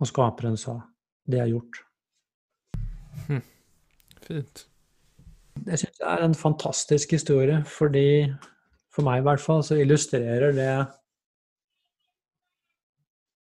Og 0.00 0.08
skaperen 0.08 0.56
sa, 0.56 0.78
det 1.28 1.40
er 1.42 1.50
gjort. 1.50 1.82
Hm. 3.26 3.42
Fint. 4.24 4.62
Jeg 5.66 5.80
syns 5.82 5.98
det 5.98 6.06
er 6.08 6.24
en 6.24 6.34
fantastisk 6.34 7.12
historie, 7.12 7.58
fordi 7.64 8.32
for 8.98 9.06
meg 9.06 9.20
i 9.20 9.26
hvert 9.28 9.42
fall 9.42 9.60
så 9.62 9.76
illustrerer 9.78 10.56
det 10.56 10.72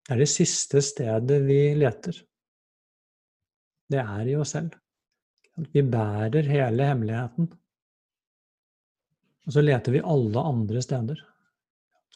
Det 0.07 0.15
er 0.15 0.19
det 0.23 0.31
siste 0.31 0.81
stedet 0.83 1.37
vi 1.43 1.61
leter. 1.75 2.19
Det 3.91 3.99
er 3.99 4.29
i 4.31 4.35
oss 4.39 4.53
selv. 4.55 4.75
Vi 5.75 5.83
bærer 5.83 6.47
hele 6.47 6.87
hemmeligheten. 6.87 7.49
Og 9.47 9.55
så 9.55 9.63
leter 9.63 9.97
vi 9.97 10.05
alle 10.15 10.45
andre 10.51 10.83
steder. 10.83 11.23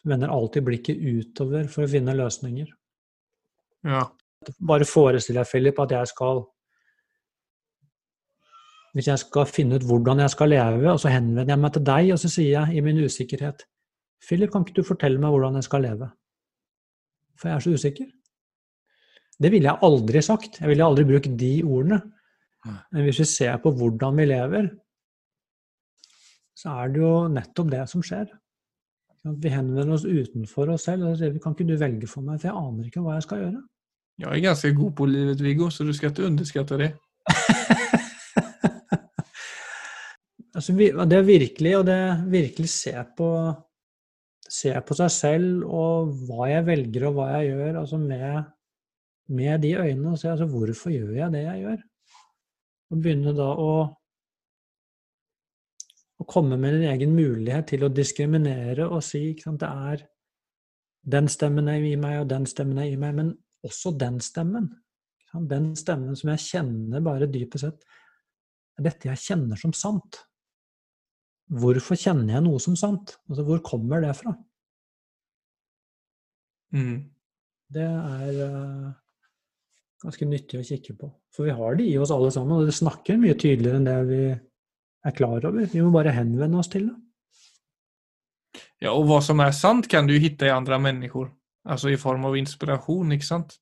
Vender 0.07 0.31
alltid 0.31 0.63
blikket 0.67 1.03
utover 1.03 1.67
for 1.71 1.83
å 1.83 1.91
finne 1.91 2.15
løsninger. 2.15 2.71
Ja. 3.87 4.05
Bare 4.59 4.87
forestill 4.87 5.39
deg, 5.39 5.51
Philip, 5.51 5.83
at 5.83 5.95
jeg 5.97 6.11
skal 6.13 6.45
Hvis 8.91 9.07
jeg 9.07 9.21
skal 9.21 9.47
finne 9.47 9.77
ut 9.79 9.85
hvordan 9.87 10.19
jeg 10.19 10.33
skal 10.33 10.51
leve, 10.51 10.91
og 10.91 10.99
så 10.99 11.11
henvender 11.13 11.53
jeg 11.53 11.63
meg 11.63 11.75
til 11.75 11.85
deg, 11.87 12.09
og 12.11 12.19
så 12.19 12.31
sier 12.31 12.51
jeg 12.57 12.75
i 12.75 12.83
min 12.83 12.99
usikkerhet 13.05 13.63
Philip, 14.21 14.51
kan 14.53 14.65
ikke 14.65 14.81
du 14.81 14.85
fortelle 14.85 15.21
meg 15.21 15.33
hvordan 15.33 15.57
jeg 15.57 15.65
skal 15.65 15.81
leve? 15.87 16.09
For 17.39 17.49
jeg 17.49 17.55
er 17.55 17.63
så 17.65 17.71
usikker. 17.73 18.09
Det 19.41 19.49
ville 19.49 19.71
jeg 19.71 19.81
aldri 19.87 20.21
sagt. 20.21 20.59
Jeg 20.61 20.69
ville 20.69 20.85
aldri 20.85 21.07
brukt 21.09 21.31
de 21.39 21.53
ordene. 21.65 22.01
Men 22.91 23.07
hvis 23.07 23.23
vi 23.23 23.25
ser 23.25 23.57
på 23.63 23.71
hvordan 23.73 24.19
vi 24.19 24.27
lever, 24.29 24.69
så 26.53 26.75
er 26.83 26.93
det 26.93 27.01
jo 27.01 27.13
nettopp 27.33 27.71
det 27.71 27.81
som 27.89 28.03
skjer. 28.05 28.27
Vi 29.41 29.53
henvender 29.53 29.95
oss 29.95 30.05
utenfor 30.05 30.69
oss 30.73 30.85
selv 30.89 31.07
og 31.09 31.17
sier 31.17 31.33
kan 31.41 31.55
ikke 31.55 31.69
du 31.69 31.75
velge 31.77 32.09
for 32.09 32.25
meg, 32.25 32.41
for 32.41 32.49
jeg 32.49 32.57
aner 32.57 32.89
ikke 32.89 33.01
hva 33.05 33.17
jeg 33.17 33.25
skal 33.25 33.41
gjøre. 33.45 33.63
Jeg 34.21 34.29
er 34.29 34.45
ganske 34.45 34.73
god 34.77 34.91
på 34.97 35.07
livet, 35.09 35.41
Viggo, 35.41 35.69
så 35.73 35.85
du 35.85 35.93
skal 35.97 36.13
ikke 36.13 36.27
underskatte 36.29 36.77
det. 36.77 36.91
altså, 40.61 41.05
det 41.09 41.17
er 41.17 41.27
virkelig 41.27 41.75
å 41.79 41.83
virkelig 42.29 42.69
se 42.71 42.93
på, 43.17 43.29
se 44.45 44.73
på 44.85 44.97
seg 44.99 45.13
selv 45.15 45.63
og 45.65 46.11
hva 46.27 46.49
jeg 46.51 46.67
velger 46.67 47.07
og 47.09 47.17
hva 47.17 47.29
jeg 47.37 47.55
gjør, 47.55 47.79
altså 47.81 48.01
med, 48.01 48.51
med 49.33 49.65
de 49.65 49.73
øynene. 49.79 50.13
Og 50.13 50.21
se 50.21 50.29
altså, 50.29 50.49
hvorfor 50.51 50.93
gjør 50.93 51.17
jeg 51.17 51.33
det 51.33 51.43
jeg 51.47 51.65
gjør? 51.65 51.81
Og 52.91 53.01
begynne 53.01 53.33
da 53.35 53.49
å, 53.55 53.73
å 56.21 56.29
komme 56.29 56.59
med 56.59 56.77
en 56.77 56.89
egen 56.91 57.15
mulighet 57.15 57.71
til 57.71 57.87
å 57.87 57.91
diskriminere 57.91 58.85
og 58.89 59.01
si 59.05 59.31
ikke 59.31 59.49
sant, 59.49 59.63
det 59.63 59.71
er 59.91 60.07
den 61.11 61.29
stemmen 61.31 61.69
er 61.71 61.81
i 61.81 61.95
meg, 61.97 62.19
og 62.21 62.27
den 62.29 62.45
stemmen 62.45 62.77
er 62.83 62.91
i 62.91 62.99
meg. 62.99 63.15
Men 63.17 63.31
også 63.65 63.95
den 63.97 64.19
stemmen. 64.21 64.69
Den 65.49 65.71
stemmen 65.79 66.17
som 66.19 66.33
jeg 66.33 66.43
kjenner 66.43 67.01
bare 67.01 67.29
dypest 67.31 67.65
sett, 67.65 67.87
er 68.77 68.85
dette 68.85 69.09
jeg 69.09 69.23
kjenner 69.23 69.59
som 69.59 69.73
sant. 69.75 70.19
Hvorfor 71.51 71.99
kjenner 71.99 72.37
jeg 72.37 72.45
noe 72.45 72.61
som 72.63 72.77
sant? 72.79 73.17
Altså, 73.27 73.43
hvor 73.47 73.59
kommer 73.65 74.03
det 74.03 74.13
fra? 74.15 74.33
Mm. 76.71 76.97
Det 77.71 77.83
er 77.83 78.37
uh, 78.47 78.91
ganske 80.03 80.27
nyttig 80.27 80.61
å 80.61 80.67
kikke 80.67 80.95
på. 80.99 81.11
For 81.35 81.47
vi 81.47 81.55
har 81.55 81.75
det 81.79 81.89
i 81.91 81.97
oss 81.99 82.13
alle 82.15 82.31
sammen, 82.31 82.61
og 82.61 82.69
det 82.69 82.75
snakker 82.77 83.19
mye 83.19 83.35
tydeligere 83.35 83.81
enn 83.81 83.87
det 83.89 83.97
vi 84.07 84.21
er 84.31 85.15
klar 85.17 85.43
over. 85.49 85.67
Vi 85.67 85.83
må 85.83 85.91
bare 85.93 86.15
henvende 86.15 86.61
oss 86.61 86.71
til 86.71 86.87
det. 86.87 86.95
Ja, 88.81 88.95
og 88.95 89.05
hva 89.09 89.19
som 89.23 89.41
er 89.43 89.53
sant, 89.53 89.87
kan 89.91 90.07
du 90.09 90.15
finne 90.15 90.47
i 90.47 90.53
andre 90.53 90.79
mennesker. 90.81 91.29
Altså 91.69 91.91
i 91.91 91.99
form 92.01 92.25
av 92.25 92.37
inspirasjon, 92.39 93.11
ikke 93.13 93.27
sant? 93.27 93.59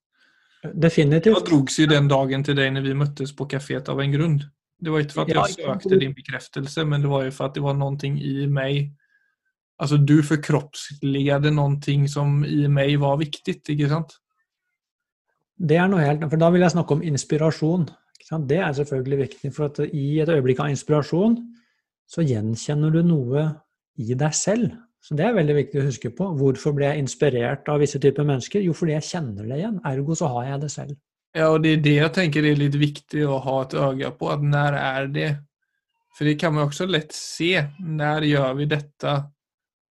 Definitivt. 0.63 1.35
Jeg 1.35 1.47
drogs 1.47 1.79
jo 1.79 1.87
den 1.89 2.07
dagen 2.11 2.43
til 2.43 2.55
deg 2.55 2.71
når 2.75 2.87
vi 2.87 2.95
møttes 3.01 3.33
på 3.35 3.47
kaféet 3.51 3.89
av 3.91 3.99
en 4.03 4.13
grunn. 4.15 4.39
Det 4.79 4.91
var 4.93 5.03
ikke 5.03 5.17
for 5.17 5.27
at 5.27 5.35
jeg 5.35 5.57
søkte 5.57 5.99
din 5.99 6.15
bekreftelse, 6.15 6.85
men 6.87 7.03
det 7.03 7.11
var 7.11 7.25
jo 7.27 7.35
for 7.35 7.49
at 7.49 7.55
det 7.57 7.63
var 7.65 7.77
noe 7.77 8.13
i 8.15 8.47
meg 8.47 8.95
Altså, 9.79 9.95
du 9.95 10.17
forkroppsligade 10.27 11.53
noe 11.55 12.07
som 12.11 12.41
i 12.43 12.65
meg 12.67 12.97
var 12.99 13.15
viktig, 13.21 13.61
ikke 13.63 13.87
sant? 13.87 14.17
Det 15.55 15.77
er 15.79 15.87
noe 15.87 16.03
helt 16.03 16.25
For 16.27 16.35
da 16.35 16.49
vil 16.51 16.65
jeg 16.65 16.73
snakke 16.73 16.97
om 16.97 17.05
inspirasjon. 17.07 17.85
Det 18.51 18.57
er 18.59 18.73
selvfølgelig 18.75 19.19
viktig, 19.21 19.53
for 19.55 19.69
at 19.69 19.79
i 19.87 20.19
et 20.19 20.27
øyeblikk 20.27 20.59
av 20.59 20.73
inspirasjon 20.73 21.39
så 22.11 22.27
gjenkjenner 22.27 22.91
du 22.91 22.99
noe 23.07 23.45
i 23.95 24.11
deg 24.19 24.35
selv 24.35 24.75
så 24.99 25.15
det 25.15 25.25
er 25.25 25.35
veldig 25.37 25.55
viktig 25.55 25.79
å 25.79 25.85
huske 25.87 26.11
på. 26.15 26.27
Hvorfor 26.39 26.73
ble 26.75 26.89
jeg 26.89 27.05
inspirert 27.05 27.69
av 27.71 27.79
visse 27.83 28.01
typer 28.03 28.27
mennesker? 28.27 28.63
Jo, 28.65 28.75
fordi 28.75 28.97
jeg 28.97 29.07
kjenner 29.07 29.47
det 29.47 29.61
igjen. 29.61 29.77
Ergo 29.87 30.17
så 30.17 30.27
har 30.33 30.49
jeg 30.49 30.63
det 30.65 30.71
selv. 30.73 30.97
Ja, 31.37 31.51
og 31.53 31.61
det 31.61 31.75
er 31.75 31.83
det 31.85 31.95
jeg 31.97 32.13
tenker 32.15 32.45
er 32.45 32.57
litt 32.57 32.75
viktig 32.79 33.21
å 33.29 33.37
ha 33.43 33.59
et 33.63 33.75
øye 33.77 34.09
på. 34.17 34.31
at 34.33 34.41
Når 34.41 34.77
er 34.79 35.09
det? 35.13 35.29
For 36.17 36.25
det 36.25 36.39
kan 36.41 36.55
man 36.55 36.67
også 36.67 36.87
lett 36.89 37.13
se. 37.15 37.53
Når 37.79 38.25
gjør 38.31 38.55
vi 38.57 38.69
dette 38.71 39.15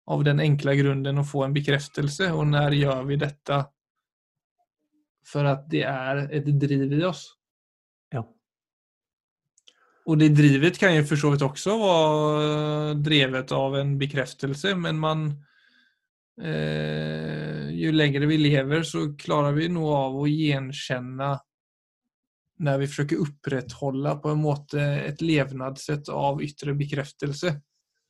av 0.06 0.22
den 0.24 0.40
enkle 0.40 0.76
grunnen 0.78 1.20
å 1.20 1.26
få 1.26 1.44
en 1.44 1.56
bekreftelse? 1.56 2.32
Og 2.32 2.48
når 2.50 2.78
gjør 2.80 3.02
vi 3.10 3.18
dette 3.20 3.60
for 5.26 5.48
at 5.50 5.66
det 5.70 5.84
er 5.90 6.24
et 6.38 6.48
driv 6.62 6.92
i 6.94 7.02
oss? 7.06 7.28
Ja. 8.14 8.22
Og 10.06 10.20
det 10.22 10.32
drivet 10.38 10.80
kan 10.80 10.94
jo 10.96 11.04
for 11.06 11.20
så 11.20 11.34
vidt 11.34 11.44
også 11.44 11.76
være 11.82 12.94
drevet 13.04 13.52
av 13.52 13.76
en 13.82 13.96
bekreftelse, 14.00 14.72
men 14.78 15.02
man 15.02 15.26
eh, 16.40 17.45
ju 17.76 17.92
längre 17.92 18.26
vi 18.26 18.38
lever 18.38 18.82
så 18.82 19.16
klarar 19.16 19.52
vi 19.52 19.68
nog 19.68 19.88
av 19.88 20.16
att 20.16 20.30
gjenkjenne 20.30 21.40
när 22.58 22.78
vi 22.78 22.86
försöker 22.86 23.16
upprätthålla 23.16 24.16
på 24.16 24.28
en 24.28 24.38
måte 24.38 24.82
ett 24.82 25.20
levnadssätt 25.20 26.08
av 26.08 26.42
yttre 26.42 26.74
bekräftelse 26.74 27.60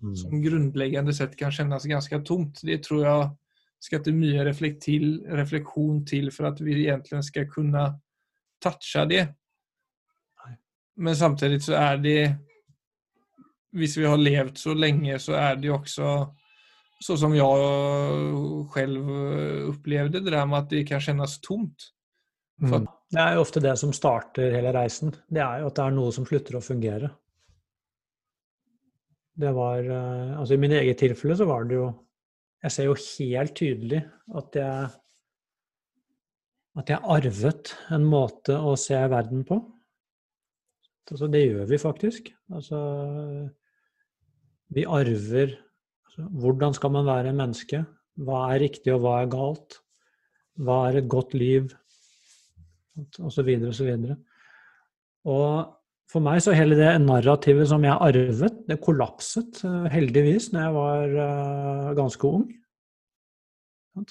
mm. 0.03 0.17
som 0.17 0.43
grundläggande 0.43 1.15
sett 1.15 1.37
kan 1.37 1.53
kännas 1.53 1.85
ganska 1.85 2.19
tomt. 2.19 2.61
Det 2.63 2.83
tror 2.83 3.05
jag 3.05 3.37
ska 3.79 3.99
till 3.99 4.15
mye 4.15 4.45
reflektion 4.45 6.07
till 6.07 6.33
för 6.33 6.45
att 6.45 6.61
vi 6.61 6.81
egentligen 6.81 7.23
ska 7.23 7.51
kunna 7.51 8.01
toucha 8.63 9.05
det. 9.05 9.35
Men 10.97 11.17
samtidig 11.17 11.63
så 11.63 11.73
er 11.73 11.97
det 11.97 12.37
Hvis 13.73 13.97
vi 13.97 14.05
har 14.05 14.17
levd 14.17 14.59
så 14.59 14.75
lenge, 14.75 15.19
så 15.19 15.33
er 15.33 15.57
det 15.57 15.71
også 15.71 16.35
så 17.05 17.17
som 17.17 17.35
jag 17.37 18.71
själv 18.71 19.11
upplevde 19.69 20.21
det 20.21 20.31
där 20.31 20.47
med 20.47 20.59
att 20.59 20.71
det 20.71 20.85
kan 20.85 21.01
kännas 21.01 21.41
tomt. 21.41 21.93
For 22.61 22.77
Mm. 22.77 22.87
Det 23.11 23.21
er 23.21 23.35
jo 23.37 23.41
ofte 23.45 23.61
det 23.61 23.77
som 23.77 23.93
starter 23.93 24.51
hele 24.51 24.73
reisen. 24.75 25.13
Det 25.29 25.43
er 25.45 25.61
jo 25.61 25.69
at 25.69 25.77
det 25.77 25.85
er 25.85 25.95
noe 25.95 26.13
som 26.13 26.27
slutter 26.27 26.57
å 26.57 26.65
fungere. 26.65 27.11
Det 29.37 29.53
var 29.53 29.85
eh, 29.85 30.39
Altså 30.39 30.57
i 30.57 30.61
mitt 30.61 30.73
eget 30.73 30.99
tilfelle 30.99 31.37
så 31.37 31.45
var 31.45 31.69
det 31.69 31.77
jo 31.77 31.91
Jeg 32.65 32.73
ser 32.73 32.89
jo 32.89 32.97
helt 32.97 33.55
tydelig 33.55 34.01
at 34.35 34.57
jeg 34.57 34.89
at 36.77 36.91
jeg 36.93 37.09
arvet 37.09 37.71
en 37.95 38.05
måte 38.05 38.53
å 38.53 38.75
se 38.77 38.99
verden 39.09 39.47
på. 39.49 39.57
Altså, 41.09 41.29
det 41.33 41.41
gjør 41.41 41.71
vi 41.71 41.79
faktisk. 41.81 42.29
Altså 42.53 42.81
Vi 44.75 44.85
arver 44.85 45.55
Hvordan 46.17 46.75
skal 46.77 46.93
man 46.95 47.09
være 47.09 47.35
menneske? 47.37 47.83
Hva 48.17 48.47
er 48.55 48.63
riktig, 48.65 48.93
og 48.95 49.03
hva 49.05 49.19
er 49.21 49.33
galt? 49.33 49.81
Hva 50.57 50.87
er 50.89 51.01
et 51.03 51.09
godt 51.13 51.35
liv? 51.37 51.69
Og 53.21 53.33
så 53.33 53.45
videre 53.45 53.73
og 53.73 53.77
så 53.77 53.85
videre. 53.85 54.17
Og 55.29 55.77
for 56.11 56.23
meg 56.23 56.41
så 56.41 56.55
hele 56.57 56.79
det 56.79 56.93
narrativet 57.03 57.69
som 57.69 57.85
jeg 57.85 57.99
arvet, 57.99 58.61
det 58.69 58.79
kollapset 58.81 59.59
eh, 59.67 59.89
heldigvis 59.93 60.53
når 60.55 60.63
jeg 60.63 60.77
var 60.77 61.17
eh, 61.25 61.91
ganske 61.99 62.31
ung. 62.31 62.47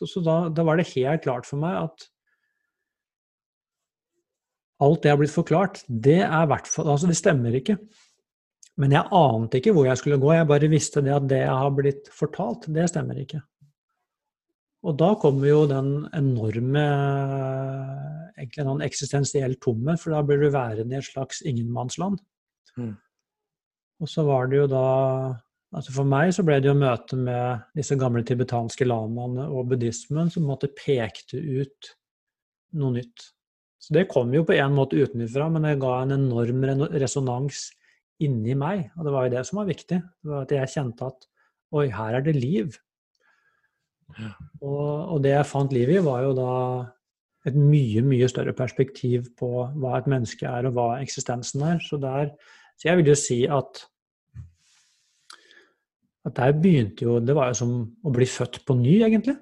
Så 0.02 0.22
da, 0.26 0.50
da 0.50 0.65
var 0.65 0.80
det 0.80 0.89
helt 0.96 1.24
klart 1.24 1.48
for 1.48 1.62
meg 1.62 1.78
at 1.86 2.08
alt 4.84 5.04
det 5.04 5.12
har 5.13 5.20
blitt 5.22 5.34
forklart, 5.34 5.84
det 5.88 6.20
er 6.26 6.50
hvert 6.50 6.68
fall 6.68 6.89
Altså, 6.91 7.08
det 7.08 7.18
stemmer 7.18 7.56
ikke. 7.56 7.78
Men 8.82 8.92
jeg 8.92 9.08
ante 9.16 9.60
ikke 9.62 9.72
hvor 9.76 9.88
jeg 9.88 10.00
skulle 10.02 10.20
gå, 10.20 10.34
jeg 10.36 10.48
bare 10.50 10.72
visste 10.72 11.04
det 11.04 11.14
at 11.16 11.28
det 11.32 11.42
jeg 11.46 11.60
har 11.64 11.76
blitt 11.76 12.10
fortalt, 12.12 12.68
det 12.76 12.90
stemmer 12.92 13.22
ikke. 13.22 13.40
Og 14.86 14.98
da 15.00 15.14
kommer 15.18 15.48
jo 15.50 15.62
den 15.70 15.94
enorme 16.14 16.84
egentlig 18.36 18.66
noen 18.66 18.76
sånn 18.76 18.86
eksistensiell 18.86 19.56
tomhet, 19.64 20.02
for 20.02 20.14
da 20.14 20.22
blir 20.26 20.44
du 20.44 20.50
værende 20.54 20.98
i 20.98 21.00
et 21.00 21.08
slags 21.08 21.42
ingenmannsland. 21.48 22.20
Mm. 22.76 22.94
Og 24.04 24.12
så 24.12 24.26
var 24.28 24.52
det 24.52 24.60
jo 24.60 24.70
da 24.70 24.86
altså 25.76 25.92
For 25.92 26.08
meg 26.08 26.30
så 26.32 26.44
ble 26.46 26.56
det 26.64 26.70
jo 26.70 26.76
møte 26.78 27.18
med 27.20 27.64
disse 27.76 27.98
gamle 28.00 28.22
tibetanske 28.24 28.86
lamaene 28.88 29.48
og 29.50 29.72
buddhismen 29.74 30.30
som 30.32 30.44
på 30.44 30.46
en 30.46 30.52
måte 30.54 30.70
pekte 30.72 31.40
ut 31.40 31.90
noe 32.80 32.96
nytt. 32.96 33.26
Så 33.84 33.96
det 33.98 34.06
kom 34.12 34.32
jo 34.32 34.46
på 34.48 34.56
en 34.56 34.76
måte 34.78 34.96
utenfra, 34.96 35.50
men 35.52 35.68
det 35.68 35.74
ga 35.82 35.98
en 36.04 36.16
enorm 36.16 36.64
resonans 36.96 37.66
inni 38.23 38.56
meg. 38.58 38.89
Og 38.95 39.08
det 39.08 39.13
var 39.15 39.28
jo 39.28 39.34
det 39.36 39.45
som 39.47 39.62
var 39.62 39.69
viktig. 39.69 39.99
Det 39.99 40.32
var 40.32 40.45
at 40.45 40.54
jeg 40.56 40.73
kjente 40.75 41.10
at 41.12 41.30
oi, 41.75 41.88
her 41.91 42.19
er 42.19 42.25
det 42.25 42.36
liv. 42.38 42.75
Ja. 44.15 44.32
Og, 44.62 44.86
og 45.15 45.23
det 45.25 45.34
jeg 45.34 45.49
fant 45.49 45.73
liv 45.75 45.91
i, 45.91 46.04
var 46.04 46.23
jo 46.23 46.36
da 46.38 46.51
et 47.45 47.58
mye, 47.58 48.01
mye 48.06 48.28
større 48.30 48.56
perspektiv 48.58 49.28
på 49.38 49.49
hva 49.78 49.97
et 49.99 50.08
menneske 50.10 50.47
er, 50.49 50.69
og 50.69 50.78
hva 50.78 50.88
eksistensen 51.01 51.65
er. 51.65 51.82
Så, 51.84 51.99
der, 52.01 52.32
så 52.80 52.89
jeg 52.89 53.01
vil 53.01 53.12
jo 53.13 53.19
si 53.19 53.43
at 53.49 53.86
at 56.25 56.34
der 56.39 56.56
begynte 56.58 57.06
jo 57.06 57.19
Det 57.21 57.36
var 57.38 57.51
jo 57.51 57.58
som 57.60 57.73
å 58.01 58.12
bli 58.13 58.25
født 58.25 58.63
på 58.65 58.73
ny, 58.80 58.95
egentlig. 59.06 59.36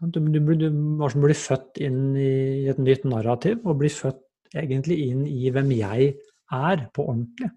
Du, 0.00 0.18
du, 0.18 0.40
du 0.58 0.66
var 0.98 1.12
som 1.12 1.22
å 1.22 1.28
bli 1.28 1.36
født 1.38 1.78
inn 1.86 2.00
i 2.18 2.66
et 2.68 2.80
nytt 2.82 3.06
narrativ, 3.08 3.62
og 3.64 3.78
bli 3.80 3.88
født 3.92 4.20
egentlig 4.56 4.98
inn 5.06 5.22
i 5.30 5.52
hvem 5.54 5.70
jeg 5.76 6.10
er, 6.52 6.82
på 6.92 7.06
ordentlig. 7.06 7.48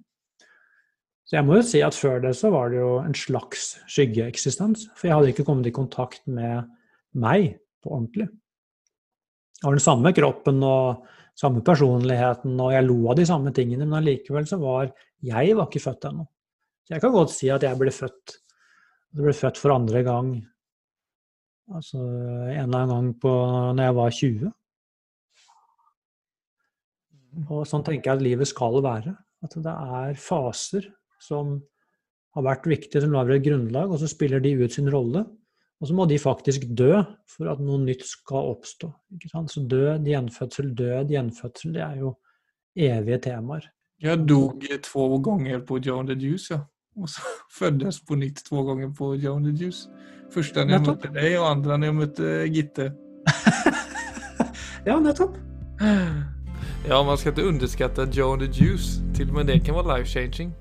Så 1.30 1.38
jeg 1.38 1.46
må 1.46 1.60
jo 1.60 1.65
si 1.65 1.84
at 1.86 1.94
før 1.94 2.24
det 2.24 2.32
så 2.39 2.50
var 2.50 2.72
det 2.74 2.80
jo 2.80 2.96
en 3.04 3.13
slags 3.13 3.76
skyggeeksistens. 3.86 4.88
For 4.98 5.06
jeg 5.06 5.13
hadde 5.13 5.30
ikke 5.36 5.46
kommet 5.46 5.70
i 5.70 5.76
kontakt 5.76 6.24
med 6.26 6.65
meg 7.13 7.52
på 7.86 7.92
ordentlig. 7.94 8.26
Jeg 9.60 9.68
har 9.68 9.78
den 9.78 9.84
samme 9.84 10.13
kroppen 10.18 10.63
og 10.65 11.06
samme 11.38 11.62
personligheten, 11.63 12.58
og 12.58 12.74
jeg 12.74 12.88
lo 12.88 12.98
av 13.12 13.20
de 13.20 13.28
samme 13.30 13.54
tingene, 13.56 13.86
men 13.86 14.00
allikevel 14.00 14.48
så 14.50 14.58
var 14.58 14.89
jeg 15.22 15.54
var 15.54 15.70
ikke 15.70 15.84
født 15.84 16.10
ennå. 16.10 16.26
Så 16.88 16.96
jeg 16.96 17.04
kan 17.04 17.13
godt 17.13 17.36
si 17.36 17.52
at 17.54 17.63
jeg 17.68 17.78
ble 17.78 17.94
født 17.94 18.39
jeg 19.10 19.26
ble 19.26 19.34
født 19.34 19.58
for 19.58 19.74
andre 19.74 20.02
gang 20.06 20.34
altså 21.70 22.00
en 22.02 22.63
eller 22.63 22.78
annen 22.80 22.92
gang 22.92 23.10
på 23.22 23.32
når 23.78 23.84
jeg 23.84 23.96
var 24.00 24.15
20. 24.18 24.52
Og 27.50 27.65
sånn 27.70 27.86
tenker 27.86 28.10
jeg 28.10 28.18
at 28.18 28.26
livet 28.26 28.50
skal 28.50 28.82
være. 28.86 29.13
At 29.46 29.54
det 29.56 29.74
er 29.74 30.18
faser 30.20 30.89
som 31.21 31.60
har 32.36 32.45
vært 32.45 32.67
viktige, 32.69 33.01
som 33.03 33.13
lager 33.15 33.38
et 33.38 33.45
grunnlag, 33.45 33.91
og 33.91 33.99
så 34.01 34.08
spiller 34.10 34.39
de 34.43 34.53
ut 34.63 34.73
sin 34.73 34.89
rolle. 34.91 35.25
Og 35.79 35.88
så 35.88 35.95
må 35.95 36.05
de 36.10 36.19
faktisk 36.19 36.65
dø 36.75 36.99
for 37.32 37.49
at 37.51 37.62
noe 37.63 37.79
nytt 37.86 38.03
skal 38.05 38.51
oppstå. 38.53 38.89
Så 39.47 39.63
død, 39.63 40.08
gjenfødsel, 40.08 40.73
død, 40.75 41.13
gjenfødsel, 41.13 41.73
det 41.77 41.82
er 41.86 42.01
jo 42.01 42.13
evige 42.75 43.21
temaer. 43.29 43.69
Jeg 44.01 44.25
dog 44.29 44.63
to 44.84 45.08
ganger 45.23 45.60
på 45.67 45.79
John 45.84 46.08
the 46.08 46.15
Juice, 46.15 46.53
ja. 46.53 46.60
Og 46.99 47.10
så 47.10 47.21
føddes 47.60 48.01
på 48.08 48.15
nytt 48.15 48.43
to 48.49 48.63
ganger 48.63 48.91
på 48.97 49.13
John 49.15 49.43
the 49.43 49.53
Juice. 49.55 49.88
Første 50.32 50.65
när 50.65 50.71
jeg 50.73 50.79
Nettopp. 50.79 51.03
mötte 51.03 51.19
dig 51.21 51.39
och 51.39 51.49
andra 51.49 51.77
när 51.77 51.88
jag 51.88 51.95
mötte 51.95 52.45
Gitte. 52.47 52.91
Ja, 54.86 54.99
nettopp. 54.99 55.36
Ja, 56.88 57.03
man 57.03 57.17
skal 57.17 57.32
ikke 57.32 57.47
underskatte 57.47 58.08
Joe 58.13 58.34
and 58.34 58.41
the 58.41 58.63
Juice. 58.63 59.01
Til 59.15 59.29
og 59.29 59.36
med 59.36 59.43
det 59.45 59.63
kan 59.65 59.75
være 59.75 59.97
life 59.97 60.10
changing. 60.10 60.53